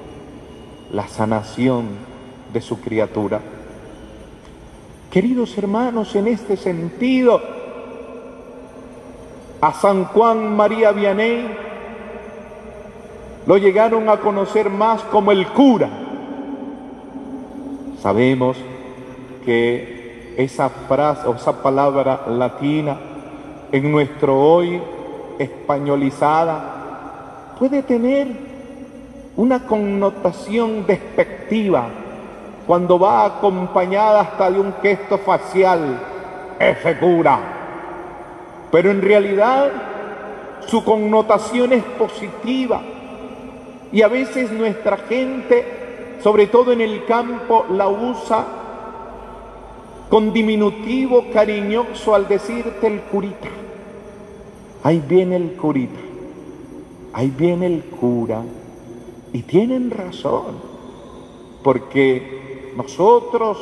la 0.91 1.07
sanación 1.07 1.87
de 2.53 2.61
su 2.61 2.79
criatura. 2.79 3.39
Queridos 5.11 5.57
hermanos, 5.57 6.15
en 6.15 6.27
este 6.27 6.55
sentido, 6.55 7.41
a 9.61 9.73
San 9.73 10.05
Juan 10.05 10.55
María 10.55 10.91
Vianney 10.91 11.47
lo 13.45 13.57
llegaron 13.57 14.09
a 14.09 14.17
conocer 14.17 14.69
más 14.69 15.01
como 15.03 15.31
el 15.31 15.47
cura. 15.47 15.89
Sabemos 18.01 18.57
que 19.43 20.35
esa 20.37 20.69
frase 20.69 21.27
o 21.27 21.35
esa 21.35 21.61
palabra 21.61 22.25
latina 22.27 22.97
en 23.71 23.91
nuestro 23.91 24.39
hoy 24.39 24.81
españolizada 25.39 26.78
puede 27.59 27.83
tener 27.83 28.27
una 29.35 29.65
connotación 29.67 30.87
despectiva 30.87 31.89
cuando 32.65 32.97
va 32.97 33.25
acompañada 33.25 34.21
hasta 34.21 34.49
de 34.49 34.59
un 34.59 34.73
gesto 34.81 35.17
facial, 35.17 35.99
ese 36.57 36.97
cura. 36.97 37.39
Pero 38.71 38.91
en 38.91 39.01
realidad 39.01 39.71
su 40.67 40.83
connotación 40.83 41.73
es 41.73 41.83
positiva 41.83 42.81
y 43.91 44.01
a 44.03 44.07
veces 44.07 44.51
nuestra 44.51 44.97
gente, 44.97 46.17
sobre 46.21 46.47
todo 46.47 46.71
en 46.71 46.81
el 46.81 47.05
campo, 47.05 47.65
la 47.71 47.87
usa 47.89 48.45
con 50.09 50.31
diminutivo 50.31 51.25
cariñoso 51.33 52.15
al 52.15 52.27
decirte 52.27 52.87
el 52.87 53.01
curita. 53.01 53.49
Ahí 54.83 55.03
viene 55.05 55.35
el 55.35 55.53
curita, 55.53 55.99
ahí 57.13 57.33
viene 57.35 57.67
el 57.67 57.83
cura. 57.83 58.41
Y 59.31 59.43
tienen 59.43 59.91
razón, 59.91 60.55
porque 61.63 62.71
nosotros, 62.75 63.57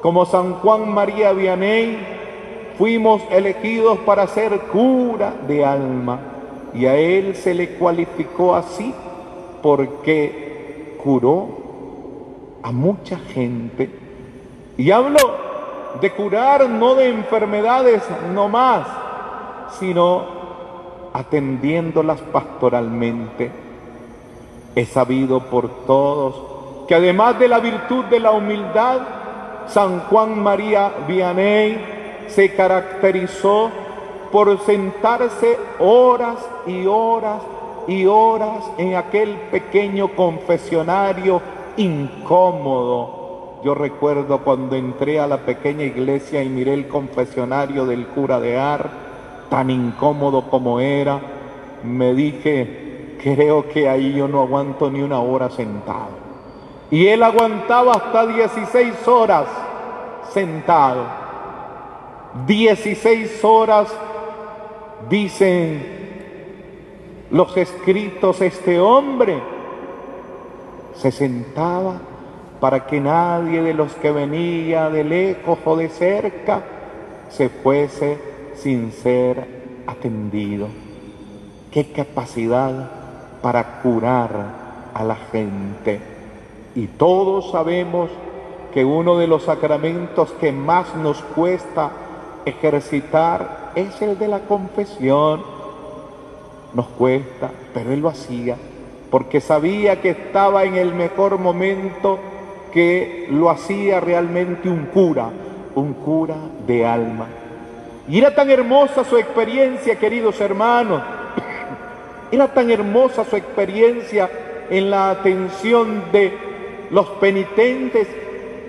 como 0.00 0.24
San 0.26 0.54
Juan 0.54 0.92
María 0.92 1.32
Vianney, 1.32 1.98
fuimos 2.78 3.22
elegidos 3.30 3.98
para 4.00 4.26
ser 4.26 4.58
cura 4.72 5.34
de 5.46 5.64
alma 5.64 6.20
y 6.74 6.86
a 6.86 6.96
él 6.96 7.36
se 7.36 7.54
le 7.54 7.74
cualificó 7.74 8.54
así 8.54 8.94
porque 9.62 10.96
curó 11.02 11.48
a 12.62 12.72
mucha 12.72 13.18
gente. 13.18 13.90
Y 14.76 14.90
hablo 14.90 15.18
de 16.00 16.10
curar 16.12 16.68
no 16.68 16.94
de 16.94 17.10
enfermedades 17.10 18.02
no 18.32 18.48
más, 18.48 18.86
sino 19.78 20.41
atendiéndolas 21.12 22.20
pastoralmente 22.20 23.50
es 24.74 24.88
sabido 24.88 25.40
por 25.40 25.84
todos 25.86 26.52
que 26.88 26.94
además 26.94 27.38
de 27.38 27.48
la 27.48 27.60
virtud 27.60 28.04
de 28.06 28.20
la 28.20 28.32
humildad, 28.32 29.00
San 29.68 30.00
Juan 30.00 30.42
María 30.42 30.92
Vianney 31.06 32.26
se 32.28 32.54
caracterizó 32.54 33.70
por 34.30 34.58
sentarse 34.60 35.58
horas 35.78 36.38
y 36.66 36.86
horas 36.86 37.42
y 37.86 38.06
horas 38.06 38.64
en 38.78 38.94
aquel 38.96 39.36
pequeño 39.50 40.08
confesionario 40.16 41.40
incómodo. 41.76 43.60
Yo 43.64 43.74
recuerdo 43.74 44.38
cuando 44.38 44.74
entré 44.74 45.20
a 45.20 45.26
la 45.26 45.38
pequeña 45.38 45.84
iglesia 45.84 46.42
y 46.42 46.48
miré 46.48 46.74
el 46.74 46.88
confesionario 46.88 47.86
del 47.86 48.06
cura 48.08 48.40
de 48.40 48.58
Ar, 48.58 48.90
tan 49.52 49.68
incómodo 49.68 50.48
como 50.48 50.80
era, 50.80 51.20
me 51.84 52.14
dije, 52.14 53.18
creo 53.22 53.68
que 53.68 53.86
ahí 53.86 54.14
yo 54.14 54.26
no 54.26 54.40
aguanto 54.40 54.90
ni 54.90 55.02
una 55.02 55.20
hora 55.20 55.50
sentado. 55.50 56.22
Y 56.90 57.06
él 57.08 57.22
aguantaba 57.22 57.92
hasta 57.92 58.26
16 58.28 59.06
horas 59.06 59.44
sentado. 60.32 61.04
16 62.46 63.44
horas, 63.44 63.94
dicen 65.10 65.84
los 67.30 67.54
escritos, 67.54 68.40
este 68.40 68.80
hombre 68.80 69.38
se 70.94 71.10
sentaba 71.12 72.00
para 72.58 72.86
que 72.86 72.98
nadie 73.02 73.60
de 73.60 73.74
los 73.74 73.92
que 73.96 74.12
venía 74.12 74.88
de 74.88 75.04
lejos 75.04 75.58
o 75.66 75.76
de 75.76 75.90
cerca 75.90 76.62
se 77.28 77.50
fuese 77.50 78.31
sin 78.62 78.92
ser 78.92 79.84
atendido. 79.86 80.68
Qué 81.70 81.92
capacidad 81.92 82.90
para 83.42 83.80
curar 83.82 84.90
a 84.94 85.04
la 85.04 85.16
gente. 85.16 86.00
Y 86.74 86.86
todos 86.86 87.50
sabemos 87.50 88.10
que 88.72 88.84
uno 88.84 89.18
de 89.18 89.26
los 89.26 89.44
sacramentos 89.44 90.30
que 90.40 90.52
más 90.52 90.94
nos 90.96 91.20
cuesta 91.22 91.90
ejercitar 92.44 93.72
es 93.74 94.00
el 94.00 94.18
de 94.18 94.28
la 94.28 94.40
confesión. 94.40 95.42
Nos 96.74 96.86
cuesta, 96.86 97.50
pero 97.74 97.92
él 97.92 98.00
lo 98.00 98.08
hacía 98.08 98.56
porque 99.12 99.42
sabía 99.42 100.00
que 100.00 100.08
estaba 100.08 100.64
en 100.64 100.76
el 100.76 100.94
mejor 100.94 101.38
momento 101.38 102.18
que 102.72 103.26
lo 103.30 103.50
hacía 103.50 104.00
realmente 104.00 104.70
un 104.70 104.86
cura, 104.86 105.28
un 105.74 105.92
cura 105.92 106.36
de 106.66 106.86
alma. 106.86 107.26
Y 108.08 108.18
era 108.18 108.34
tan 108.34 108.50
hermosa 108.50 109.04
su 109.04 109.16
experiencia, 109.16 109.96
queridos 109.96 110.40
hermanos, 110.40 111.02
era 112.32 112.48
tan 112.48 112.70
hermosa 112.70 113.24
su 113.24 113.36
experiencia 113.36 114.28
en 114.70 114.90
la 114.90 115.10
atención 115.10 116.10
de 116.10 116.36
los 116.90 117.06
penitentes 117.20 118.08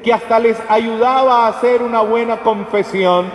que 0.03 0.13
hasta 0.13 0.37
les 0.39 0.57
ayudaba 0.69 1.45
a 1.45 1.47
hacer 1.47 1.81
una 1.81 2.01
buena 2.01 2.41
confesión. 2.41 3.25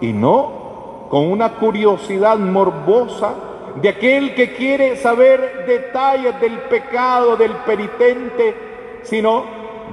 Y 0.00 0.12
no 0.12 1.06
con 1.08 1.30
una 1.30 1.54
curiosidad 1.54 2.38
morbosa 2.38 3.34
de 3.80 3.90
aquel 3.90 4.34
que 4.34 4.54
quiere 4.54 4.96
saber 4.96 5.66
detalles 5.66 6.40
del 6.40 6.58
pecado 6.60 7.36
del 7.36 7.52
penitente, 7.52 8.54
sino 9.02 9.44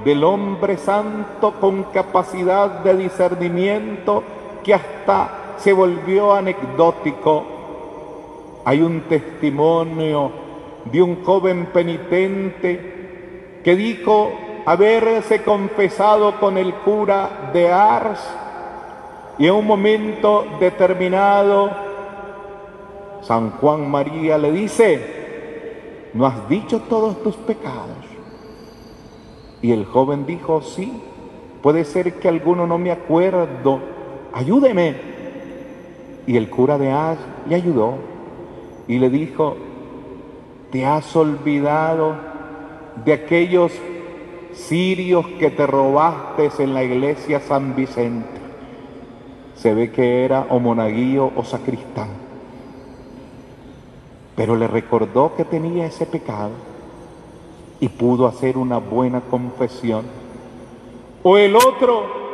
del 0.04 0.24
hombre 0.24 0.78
santo 0.78 1.54
con 1.60 1.84
capacidad 1.86 2.80
de 2.80 2.98
discernimiento 2.98 4.24
que 4.66 4.74
hasta 4.74 5.58
se 5.58 5.72
volvió 5.72 6.34
anecdótico. 6.34 7.44
Hay 8.66 8.82
un 8.82 9.02
testimonio 9.02 10.32
de 10.92 11.04
un 11.04 11.24
joven 11.24 11.68
penitente 11.68 13.62
que 13.64 13.76
dijo 13.76 14.32
haberse 14.66 15.44
confesado 15.44 16.40
con 16.40 16.58
el 16.58 16.74
cura 16.74 17.52
de 17.54 17.72
Ars 17.72 18.20
y 19.38 19.46
en 19.46 19.54
un 19.54 19.68
momento 19.68 20.46
determinado 20.60 21.70
San 23.22 23.52
Juan 23.52 23.90
María 23.90 24.40
le 24.40 24.52
dice, 24.52 26.10
¿no 26.14 26.26
has 26.26 26.50
dicho 26.50 26.82
todos 26.90 27.22
tus 27.22 27.36
pecados? 27.36 28.06
Y 29.62 29.72
el 29.72 29.86
joven 29.86 30.26
dijo, 30.26 30.62
sí, 30.64 31.02
puede 31.62 31.86
ser 31.86 32.16
que 32.16 32.28
alguno 32.28 32.66
no 32.66 32.80
me 32.80 32.92
acuerdo, 32.92 33.95
ayúdeme. 34.36 34.96
Y 36.28 36.38
el 36.38 36.50
cura 36.50 36.78
de 36.78 36.92
Ars 36.92 37.20
le 37.48 37.56
ayudó 37.56 37.96
y 38.88 39.00
le 39.00 39.10
dijo, 39.10 39.56
te 40.72 40.86
has 40.86 41.16
olvidado 41.16 42.16
de 43.04 43.14
aquellos 43.14 43.72
sirios 44.54 45.26
que 45.40 45.50
te 45.50 45.66
robaste 45.66 46.50
en 46.60 46.74
la 46.74 46.84
iglesia 46.84 47.40
San 47.40 47.76
Vicente. 47.76 48.28
Se 49.56 49.74
ve 49.74 49.92
que 49.92 50.26
era 50.26 50.48
o 50.50 50.60
monaguillo 50.60 51.32
o 51.36 51.44
sacristán. 51.44 52.10
Pero 54.36 54.56
le 54.56 54.68
recordó 54.68 55.36
que 55.36 55.46
tenía 55.46 55.86
ese 55.86 56.06
pecado 56.06 56.52
y 57.80 57.88
pudo 57.88 58.28
hacer 58.28 58.58
una 58.58 58.80
buena 58.80 59.22
confesión. 59.22 60.06
O 61.24 61.38
el 61.38 61.56
otro 61.56 62.25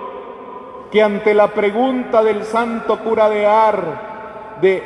que 0.91 1.01
ante 1.01 1.33
la 1.33 1.47
pregunta 1.47 2.21
del 2.21 2.43
santo 2.43 2.99
cura 2.99 3.29
de 3.29 3.45
Ar 3.45 4.59
de 4.61 4.83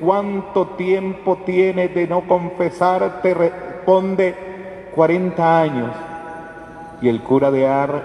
cuánto 0.00 0.68
tiempo 0.68 1.38
tiene 1.46 1.88
de 1.88 2.08
no 2.08 2.22
confesar, 2.22 3.22
te 3.22 3.32
responde 3.32 4.34
40 4.94 5.60
años. 5.60 5.90
Y 7.00 7.08
el 7.08 7.20
cura 7.22 7.50
de 7.52 7.66
Ar 7.68 8.02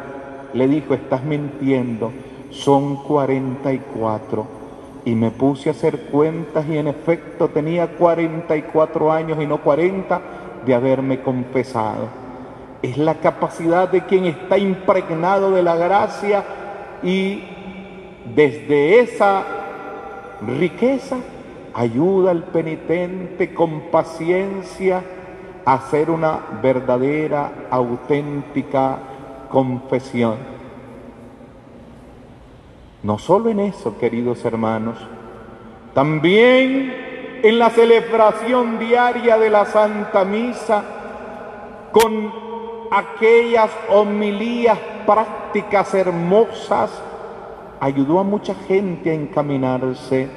le 0.54 0.68
dijo, 0.68 0.94
estás 0.94 1.24
mintiendo, 1.24 2.12
son 2.52 3.04
44. 3.04 4.46
Y 5.06 5.16
me 5.16 5.32
puse 5.32 5.70
a 5.70 5.72
hacer 5.72 6.00
cuentas 6.12 6.66
y 6.68 6.78
en 6.78 6.88
efecto 6.88 7.50
tenía 7.50 7.88
44 7.98 9.12
años 9.12 9.42
y 9.42 9.48
no 9.48 9.62
40 9.62 10.22
de 10.66 10.74
haberme 10.76 11.22
confesado. 11.22 12.08
Es 12.82 12.98
la 12.98 13.16
capacidad 13.16 13.90
de 13.90 14.06
quien 14.06 14.26
está 14.26 14.58
impregnado 14.60 15.52
de 15.52 15.64
la 15.64 15.76
gracia 15.76 16.44
y 17.06 17.44
desde 18.34 19.00
esa 19.00 19.44
riqueza 20.60 21.18
ayuda 21.74 22.32
al 22.32 22.46
penitente 22.46 23.54
con 23.54 23.92
paciencia 23.92 25.04
a 25.64 25.74
hacer 25.76 26.10
una 26.10 26.40
verdadera, 26.64 27.68
auténtica 27.70 28.98
confesión. 29.50 30.38
No 33.04 33.20
solo 33.20 33.52
en 33.52 33.60
eso, 33.60 33.98
queridos 34.00 34.44
hermanos, 34.44 34.98
también 35.94 37.40
en 37.44 37.60
la 37.60 37.70
celebración 37.70 38.80
diaria 38.80 39.38
de 39.38 39.50
la 39.52 39.66
Santa 39.66 40.26
Misa, 40.26 40.84
con 41.92 42.45
aquellas 42.92 43.72
homilías 43.90 44.78
prácticas 45.06 45.94
hermosas, 45.94 46.92
ayudó 47.80 48.20
a 48.20 48.24
mucha 48.24 48.56
gente 48.56 49.12
a 49.12 49.14
encaminarse 49.14 50.28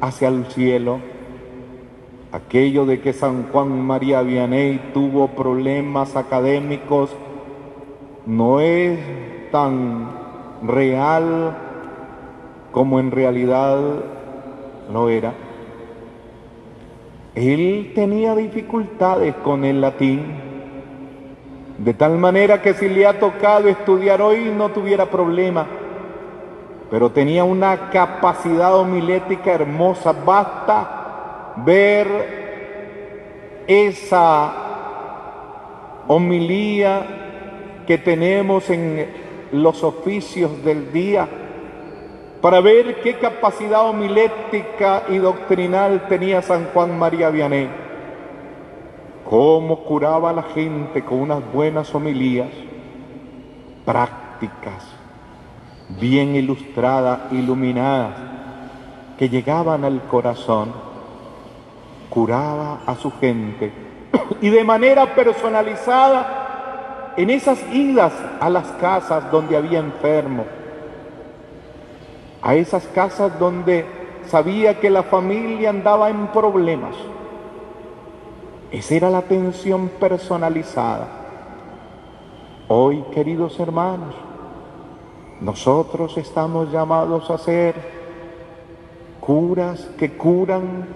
hacia 0.00 0.28
el 0.28 0.46
cielo. 0.46 1.00
Aquello 2.32 2.86
de 2.86 3.00
que 3.00 3.12
San 3.12 3.48
Juan 3.50 3.80
María 3.80 4.22
Vianney 4.22 4.90
tuvo 4.92 5.28
problemas 5.28 6.16
académicos 6.16 7.10
no 8.26 8.60
es 8.60 8.98
tan 9.50 10.10
real 10.62 11.56
como 12.72 13.00
en 13.00 13.10
realidad 13.10 13.78
lo 14.92 15.08
era. 15.08 15.32
Él 17.34 17.92
tenía 17.94 18.34
dificultades 18.34 19.34
con 19.36 19.64
el 19.64 19.80
latín, 19.80 20.45
de 21.78 21.94
tal 21.94 22.16
manera 22.18 22.62
que 22.62 22.74
si 22.74 22.88
le 22.88 23.06
ha 23.06 23.18
tocado 23.18 23.68
estudiar 23.68 24.22
hoy 24.22 24.52
no 24.56 24.70
tuviera 24.70 25.06
problema 25.06 25.66
pero 26.90 27.10
tenía 27.10 27.44
una 27.44 27.90
capacidad 27.90 28.76
homilética 28.76 29.52
hermosa. 29.52 30.12
Basta 30.12 31.54
ver 31.56 32.06
esa 33.66 34.52
homilía 36.06 37.82
que 37.86 37.98
tenemos 37.98 38.70
en 38.70 39.08
los 39.52 39.82
oficios 39.82 40.64
del 40.64 40.92
día 40.92 41.28
para 42.40 42.60
ver 42.60 43.00
qué 43.00 43.14
capacidad 43.14 43.88
homilética 43.88 45.04
y 45.08 45.18
doctrinal 45.18 46.06
tenía 46.08 46.42
San 46.42 46.66
Juan 46.66 46.96
María 46.96 47.30
Vianney. 47.30 47.85
Cómo 49.28 49.84
curaba 49.84 50.30
a 50.30 50.32
la 50.32 50.42
gente 50.42 51.04
con 51.04 51.20
unas 51.20 51.52
buenas 51.52 51.94
homilías 51.94 52.50
prácticas 53.84 54.96
bien 55.88 56.34
ilustradas, 56.34 57.32
iluminadas, 57.32 58.14
que 59.18 59.28
llegaban 59.28 59.84
al 59.84 60.02
corazón, 60.02 60.72
curaba 62.10 62.80
a 62.86 62.94
su 62.96 63.10
gente 63.12 63.72
y 64.40 64.50
de 64.50 64.64
manera 64.64 65.14
personalizada 65.14 67.14
en 67.16 67.30
esas 67.30 67.58
idas 67.72 68.12
a 68.40 68.50
las 68.50 68.66
casas 68.72 69.30
donde 69.30 69.56
había 69.56 69.78
enfermos, 69.78 70.46
a 72.42 72.54
esas 72.54 72.86
casas 72.88 73.38
donde 73.38 73.86
sabía 74.26 74.78
que 74.78 74.90
la 74.90 75.02
familia 75.02 75.70
andaba 75.70 76.10
en 76.10 76.26
problemas. 76.28 76.94
Esa 78.76 78.94
era 78.94 79.08
la 79.08 79.18
atención 79.18 79.88
personalizada. 79.98 81.08
Hoy, 82.68 83.02
queridos 83.10 83.58
hermanos, 83.58 84.14
nosotros 85.40 86.18
estamos 86.18 86.70
llamados 86.70 87.30
a 87.30 87.38
ser 87.38 87.74
curas 89.18 89.80
que 89.96 90.14
curan 90.18 90.86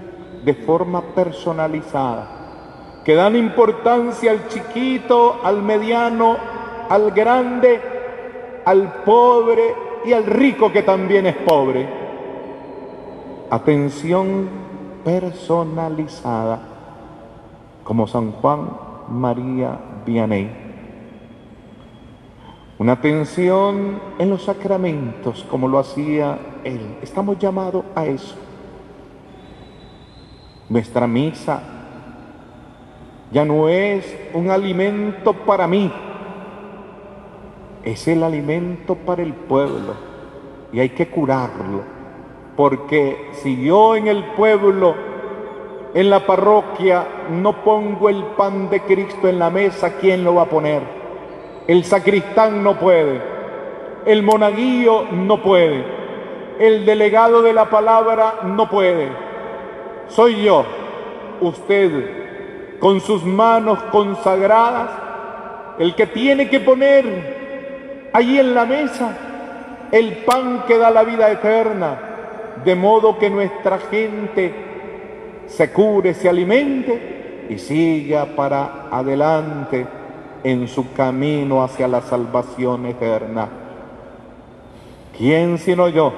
de 0.45 0.53
forma 0.53 1.01
personalizada, 1.15 3.01
que 3.03 3.15
dan 3.15 3.35
importancia 3.35 4.31
al 4.31 4.47
chiquito, 4.49 5.41
al 5.43 5.63
mediano, 5.63 6.37
al 6.87 7.13
grande, 7.13 7.81
al 8.67 9.05
pobre 9.05 9.75
y 10.05 10.13
al 10.13 10.27
rico 10.27 10.71
que 10.71 10.83
también 10.83 11.25
es 11.25 11.37
pobre. 11.37 11.89
Atención 13.49 14.51
personalizada, 15.03 16.80
como 17.91 18.07
San 18.07 18.31
Juan 18.31 18.71
María 19.09 19.77
Vianney. 20.07 20.49
Una 22.79 22.93
atención 22.93 24.01
en 24.17 24.31
los 24.31 24.45
sacramentos 24.45 25.45
como 25.51 25.67
lo 25.67 25.81
hacía 25.81 26.39
Él. 26.63 26.99
Estamos 27.03 27.37
llamados 27.41 27.85
a 27.97 28.07
eso. 28.07 28.37
Nuestra 30.69 31.09
misa 31.09 31.65
ya 33.33 33.45
no 33.45 33.69
es 33.69 34.07
un 34.35 34.51
alimento 34.51 35.33
para 35.33 35.67
mí, 35.67 35.93
es 37.83 38.07
el 38.07 38.23
alimento 38.23 38.95
para 38.95 39.23
el 39.23 39.35
pueblo 39.35 39.95
y 40.73 40.79
hay 40.79 40.91
que 40.91 41.09
curarlo. 41.09 41.83
Porque 42.57 43.33
si 43.43 43.61
yo 43.61 43.97
en 43.97 44.07
el 44.07 44.23
pueblo, 44.37 45.10
en 45.95 46.11
la 46.11 46.21
parroquia, 46.21 47.07
no 47.31 47.65
pongo 47.65 48.09
el 48.09 48.23
pan 48.37 48.71
de 48.71 48.81
Cristo 48.83 49.29
en 49.29 49.39
la 49.39 49.51
mesa, 49.51 49.97
¿quién 50.01 50.25
lo 50.25 50.35
va 50.35 50.43
a 50.43 50.49
poner? 50.49 50.83
El 51.67 51.85
sacristán 51.85 52.63
no 52.63 52.79
puede, 52.79 53.21
el 54.07 54.23
monaguillo 54.23 55.05
no 55.13 55.43
puede, 55.43 55.85
el 56.59 56.87
delegado 56.87 57.43
de 57.43 57.53
la 57.53 57.67
palabra 57.71 58.41
no 58.45 58.69
puede. 58.69 59.09
Soy 60.09 60.45
yo, 60.45 60.65
usted, 61.41 62.79
con 62.79 63.01
sus 63.01 63.25
manos 63.25 63.79
consagradas, 63.91 64.91
el 65.79 65.95
que 65.95 66.07
tiene 66.07 66.49
que 66.49 66.61
poner 66.61 68.11
allí 68.13 68.39
en 68.39 68.55
la 68.55 68.65
mesa 68.65 69.17
el 69.93 70.19
pan 70.19 70.65
que 70.67 70.79
da 70.79 70.91
la 70.91 71.03
vida 71.03 71.31
eterna, 71.31 71.99
de 72.65 72.75
modo 72.75 73.19
que 73.19 73.31
nuestra 73.31 73.79
gente 73.79 74.70
se 75.51 75.71
cure, 75.73 76.15
se 76.15 76.29
alimente 76.29 77.47
y 77.49 77.59
siga 77.59 78.25
para 78.37 78.89
adelante 78.91 79.87
en 80.43 80.69
su 80.69 80.93
camino 80.93 81.63
hacia 81.63 81.89
la 81.89 82.01
salvación 82.01 82.87
eterna. 82.87 83.49
¿Quién 85.17 85.59
sino 85.59 85.89
yo? 85.89 86.13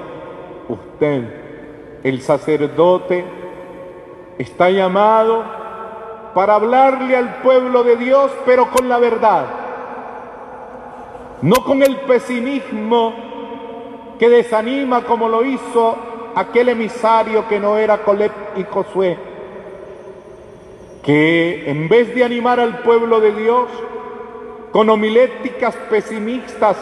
Usted, 0.69 2.01
el 2.05 2.21
sacerdote, 2.21 3.25
está 4.39 4.71
llamado 4.71 5.43
para 6.35 6.55
hablarle 6.55 7.17
al 7.17 7.37
pueblo 7.43 7.83
de 7.83 7.97
Dios, 7.97 8.31
pero 8.47 8.71
con 8.71 8.89
la 8.89 8.99
verdad, 8.99 9.47
no 11.43 11.57
con 11.65 11.83
el 11.83 11.97
pesimismo 12.01 13.15
que 14.19 14.29
desanima 14.29 15.03
como 15.03 15.29
lo 15.29 15.45
hizo 15.45 16.12
aquel 16.35 16.71
emisario 16.71 17.47
que 17.49 17.61
no 17.61 17.77
era 17.77 17.99
Colep 17.99 18.33
y 18.57 18.65
Josué, 18.65 19.17
que 21.03 21.71
en 21.71 21.89
vez 21.89 22.13
de 22.15 22.25
animar 22.25 22.59
al 22.61 22.79
pueblo 22.81 23.21
de 23.21 23.33
Dios 23.33 23.69
con 24.71 24.89
homiléticas 24.89 25.75
pesimistas, 25.91 26.79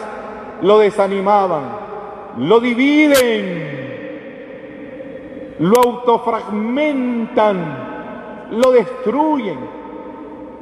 lo 0.61 0.77
desanimaban, 0.77 1.63
lo 2.37 2.59
dividen, 2.59 3.79
lo 5.59 5.79
autofragmentan, 5.79 8.49
lo 8.51 8.71
destruyen. 8.71 9.81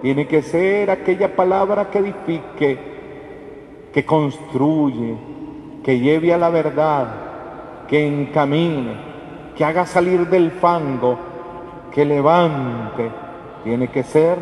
Tiene 0.01 0.25
que 0.27 0.41
ser 0.41 0.89
aquella 0.89 1.35
palabra 1.35 1.91
que 1.91 1.99
edifique, 1.99 2.79
que 3.93 4.05
construye, 4.05 5.17
que 5.83 5.99
lleve 5.99 6.33
a 6.33 6.37
la 6.37 6.49
verdad, 6.49 7.28
que 7.89 8.07
encamine, 8.07 8.93
que 9.57 9.65
haga 9.65 9.85
salir 9.85 10.27
del 10.29 10.51
fango, 10.51 11.17
que 11.91 12.05
levante. 12.05 13.09
Tiene 13.63 13.89
que 13.89 14.03
ser 14.03 14.37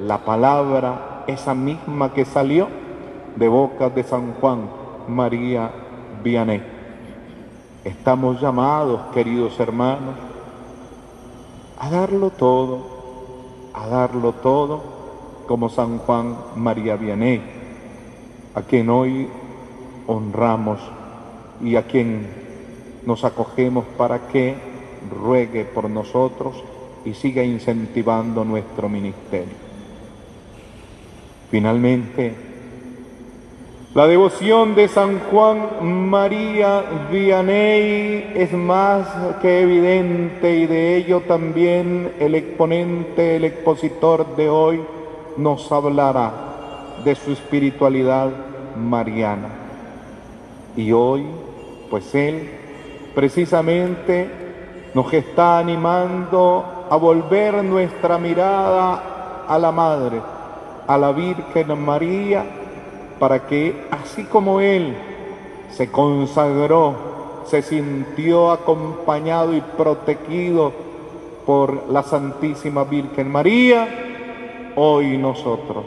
la 0.00 0.18
palabra 0.18 1.24
esa 1.26 1.54
misma 1.54 2.12
que 2.12 2.24
salió 2.24 2.68
de 3.36 3.48
boca 3.48 3.90
de 3.90 4.04
San 4.04 4.34
Juan 4.34 4.70
María 5.08 5.70
Vianney. 6.22 6.62
Estamos 7.84 8.40
llamados, 8.40 9.12
queridos 9.12 9.58
hermanos, 9.58 10.14
a 11.78 11.90
darlo 11.90 12.30
todo, 12.30 12.86
a 13.74 13.86
darlo 13.88 14.32
todo, 14.34 14.82
como 15.46 15.68
San 15.68 15.98
Juan 15.98 16.36
María 16.56 16.96
Vianney, 16.96 17.42
a 18.54 18.62
quien 18.62 18.90
hoy 18.90 19.28
honramos 20.06 20.78
y 21.60 21.76
a 21.76 21.86
quien 21.86 22.47
nos 23.04 23.24
acogemos 23.24 23.84
para 23.96 24.28
que 24.28 24.54
ruegue 25.10 25.64
por 25.64 25.88
nosotros 25.88 26.62
y 27.04 27.14
siga 27.14 27.42
incentivando 27.42 28.44
nuestro 28.44 28.88
ministerio. 28.88 29.68
Finalmente, 31.50 32.34
la 33.94 34.06
devoción 34.06 34.74
de 34.74 34.86
San 34.86 35.18
Juan 35.30 36.08
María 36.10 36.84
Vianney 37.10 38.32
es 38.34 38.52
más 38.52 39.06
que 39.40 39.62
evidente 39.62 40.54
y 40.54 40.66
de 40.66 40.96
ello 40.96 41.22
también 41.22 42.12
el 42.20 42.34
exponente, 42.34 43.36
el 43.36 43.44
expositor 43.44 44.36
de 44.36 44.50
hoy 44.50 44.80
nos 45.38 45.72
hablará 45.72 46.98
de 47.02 47.14
su 47.14 47.32
espiritualidad 47.32 48.30
mariana. 48.76 49.48
Y 50.76 50.92
hoy, 50.92 51.24
pues 51.90 52.14
él 52.14 52.50
precisamente 53.18 54.30
nos 54.94 55.12
está 55.12 55.58
animando 55.58 56.86
a 56.88 56.94
volver 56.94 57.64
nuestra 57.64 58.16
mirada 58.16 59.44
a 59.48 59.58
la 59.58 59.72
Madre, 59.72 60.20
a 60.86 60.96
la 60.96 61.10
Virgen 61.10 61.84
María, 61.84 62.44
para 63.18 63.44
que 63.44 63.88
así 63.90 64.22
como 64.22 64.60
Él 64.60 64.96
se 65.72 65.90
consagró, 65.90 66.94
se 67.46 67.60
sintió 67.60 68.52
acompañado 68.52 69.52
y 69.52 69.62
protegido 69.62 70.70
por 71.44 71.90
la 71.90 72.04
Santísima 72.04 72.84
Virgen 72.84 73.32
María, 73.32 73.88
hoy 74.76 75.18
nosotros, 75.18 75.86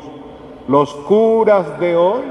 los 0.67 0.94
curas 1.08 1.80
de 1.80 1.96
hoy, 1.96 2.24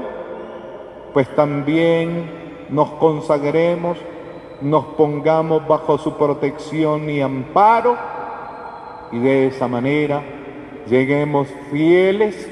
pues 1.11 1.27
también 1.35 2.67
nos 2.69 2.91
consagremos, 2.91 3.97
nos 4.61 4.85
pongamos 4.85 5.67
bajo 5.67 5.97
su 5.97 6.15
protección 6.17 7.09
y 7.09 7.21
amparo 7.21 7.97
y 9.11 9.19
de 9.19 9.47
esa 9.47 9.67
manera 9.67 10.21
lleguemos 10.87 11.47
fieles 11.71 12.49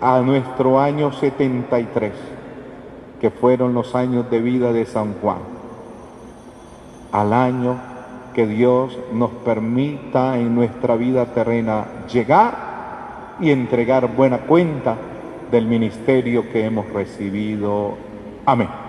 a 0.00 0.20
nuestro 0.20 0.80
año 0.80 1.12
73, 1.12 2.12
que 3.20 3.30
fueron 3.30 3.72
los 3.72 3.94
años 3.94 4.28
de 4.30 4.40
vida 4.40 4.72
de 4.72 4.84
San 4.84 5.14
Juan, 5.14 5.38
al 7.12 7.32
año 7.32 7.76
que 8.34 8.46
Dios 8.46 8.98
nos 9.12 9.30
permita 9.30 10.38
en 10.38 10.54
nuestra 10.54 10.96
vida 10.96 11.26
terrena 11.26 11.86
llegar 12.12 13.36
y 13.40 13.50
entregar 13.50 14.14
buena 14.14 14.38
cuenta 14.38 14.96
del 15.50 15.66
ministerio 15.66 16.50
que 16.50 16.64
hemos 16.64 16.88
recibido. 16.92 17.94
Amén. 18.46 18.81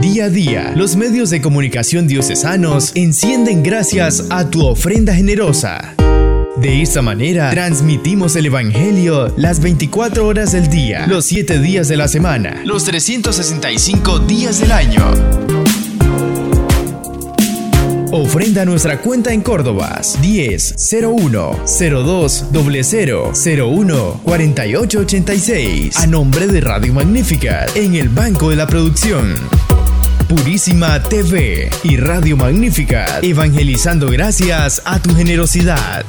Día 0.00 0.24
a 0.24 0.28
día, 0.28 0.72
los 0.76 0.96
medios 0.96 1.30
de 1.30 1.40
comunicación 1.40 2.06
diocesanos 2.06 2.92
encienden 2.94 3.62
gracias 3.62 4.26
a 4.30 4.50
tu 4.50 4.66
ofrenda 4.66 5.14
generosa. 5.14 5.94
De 6.56 6.82
esta 6.82 7.00
manera, 7.00 7.50
transmitimos 7.50 8.36
el 8.36 8.46
Evangelio 8.46 9.32
las 9.36 9.60
24 9.60 10.26
horas 10.26 10.52
del 10.52 10.68
día, 10.68 11.06
los 11.06 11.24
7 11.26 11.58
días 11.60 11.88
de 11.88 11.96
la 11.96 12.08
semana, 12.08 12.62
los 12.64 12.84
365 12.84 14.18
días 14.20 14.60
del 14.60 14.72
año. 14.72 15.12
Ofrenda 18.10 18.64
nuestra 18.64 19.00
cuenta 19.00 19.32
en 19.32 19.40
Córdoba 19.40 20.00
10 20.20 20.74
01 21.02 21.64
02 21.66 22.44
00 22.52 23.32
01 23.32 24.20
48 24.22 24.98
86 25.00 25.96
a 25.98 26.06
nombre 26.06 26.46
de 26.46 26.60
Radio 26.60 26.94
Magnífica 26.94 27.66
en 27.74 27.96
el 27.96 28.08
Banco 28.08 28.50
de 28.50 28.56
la 28.56 28.68
Producción. 28.68 29.34
Purísima 30.28 31.02
TV 31.02 31.70
y 31.82 31.96
Radio 31.96 32.36
Magnífica, 32.36 33.20
evangelizando 33.22 34.08
gracias 34.08 34.82
a 34.84 35.00
tu 35.00 35.14
generosidad. 35.14 36.04